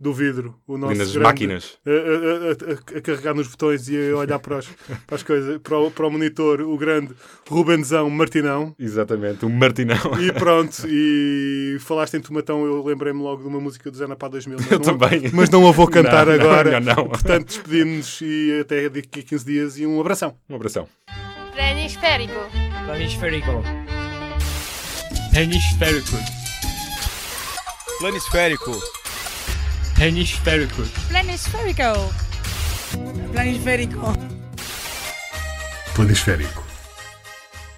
do 0.00 0.14
vidro 0.14 0.58
o 0.66 0.78
nosso 0.78 0.92
Ali 0.92 0.98
nas 0.98 1.10
grande- 1.12 1.24
máquinas. 1.24 1.78
A, 1.86 1.90
a- 1.90 2.94
a- 2.94 2.98
a 2.98 3.00
carregar 3.02 3.34
nos 3.34 3.48
botões 3.48 3.86
e 3.90 3.96
a 4.12 4.16
olhar 4.18 4.38
para, 4.38 4.56
as, 4.58 4.66
para 5.06 5.16
as 5.16 5.22
coisas, 5.22 5.58
para 5.58 5.78
o, 5.78 5.90
para 5.90 6.06
o 6.06 6.10
monitor, 6.10 6.62
o 6.62 6.76
grande 6.78 7.12
Rubenzão 7.48 8.08
Martinão. 8.08 8.74
Exatamente, 8.78 9.44
o 9.44 9.50
Martinão. 9.50 9.98
E 10.18 10.32
pronto, 10.38 10.84
e 10.88 11.76
falaste 11.80 12.14
em 12.16 12.20
Tomatão, 12.20 12.64
eu 12.64 12.82
lembrei-me 12.82 13.20
logo 13.20 13.42
de 13.42 13.48
uma 13.48 13.60
música 13.60 13.90
do 13.90 13.96
Zé 13.98 14.06
Napá 14.06 14.26
2000. 14.28 14.56
Mas 14.58 14.70
Eu 14.70 14.78
não, 14.78 14.96
também. 14.98 15.30
Mas 15.34 15.50
não 15.50 15.68
a 15.68 15.70
vou 15.72 15.86
cantar 15.90 16.24
Não, 16.26 16.32
agora. 16.32 16.80
não, 16.80 16.94
não. 16.96 17.08
Portanto, 17.08 17.48
despedimos-nos 17.48 18.20
e 18.22 18.58
até 18.62 18.88
daqui 18.88 19.20
a 19.20 19.22
15 19.22 19.44
dias 19.44 19.78
e 19.78 19.86
um 19.86 20.00
abração. 20.00 20.34
Um 20.48 20.56
abração. 20.56 20.88
Planisférico. 21.52 22.32
Planisférico. 22.86 23.62
Hemisférico. 25.36 26.16
Planisférico. 27.98 28.99
Hemisférico. 30.00 30.82
Planisférico. 31.10 32.10
Planisférico. 33.34 34.14
Planisférico. 35.94 36.69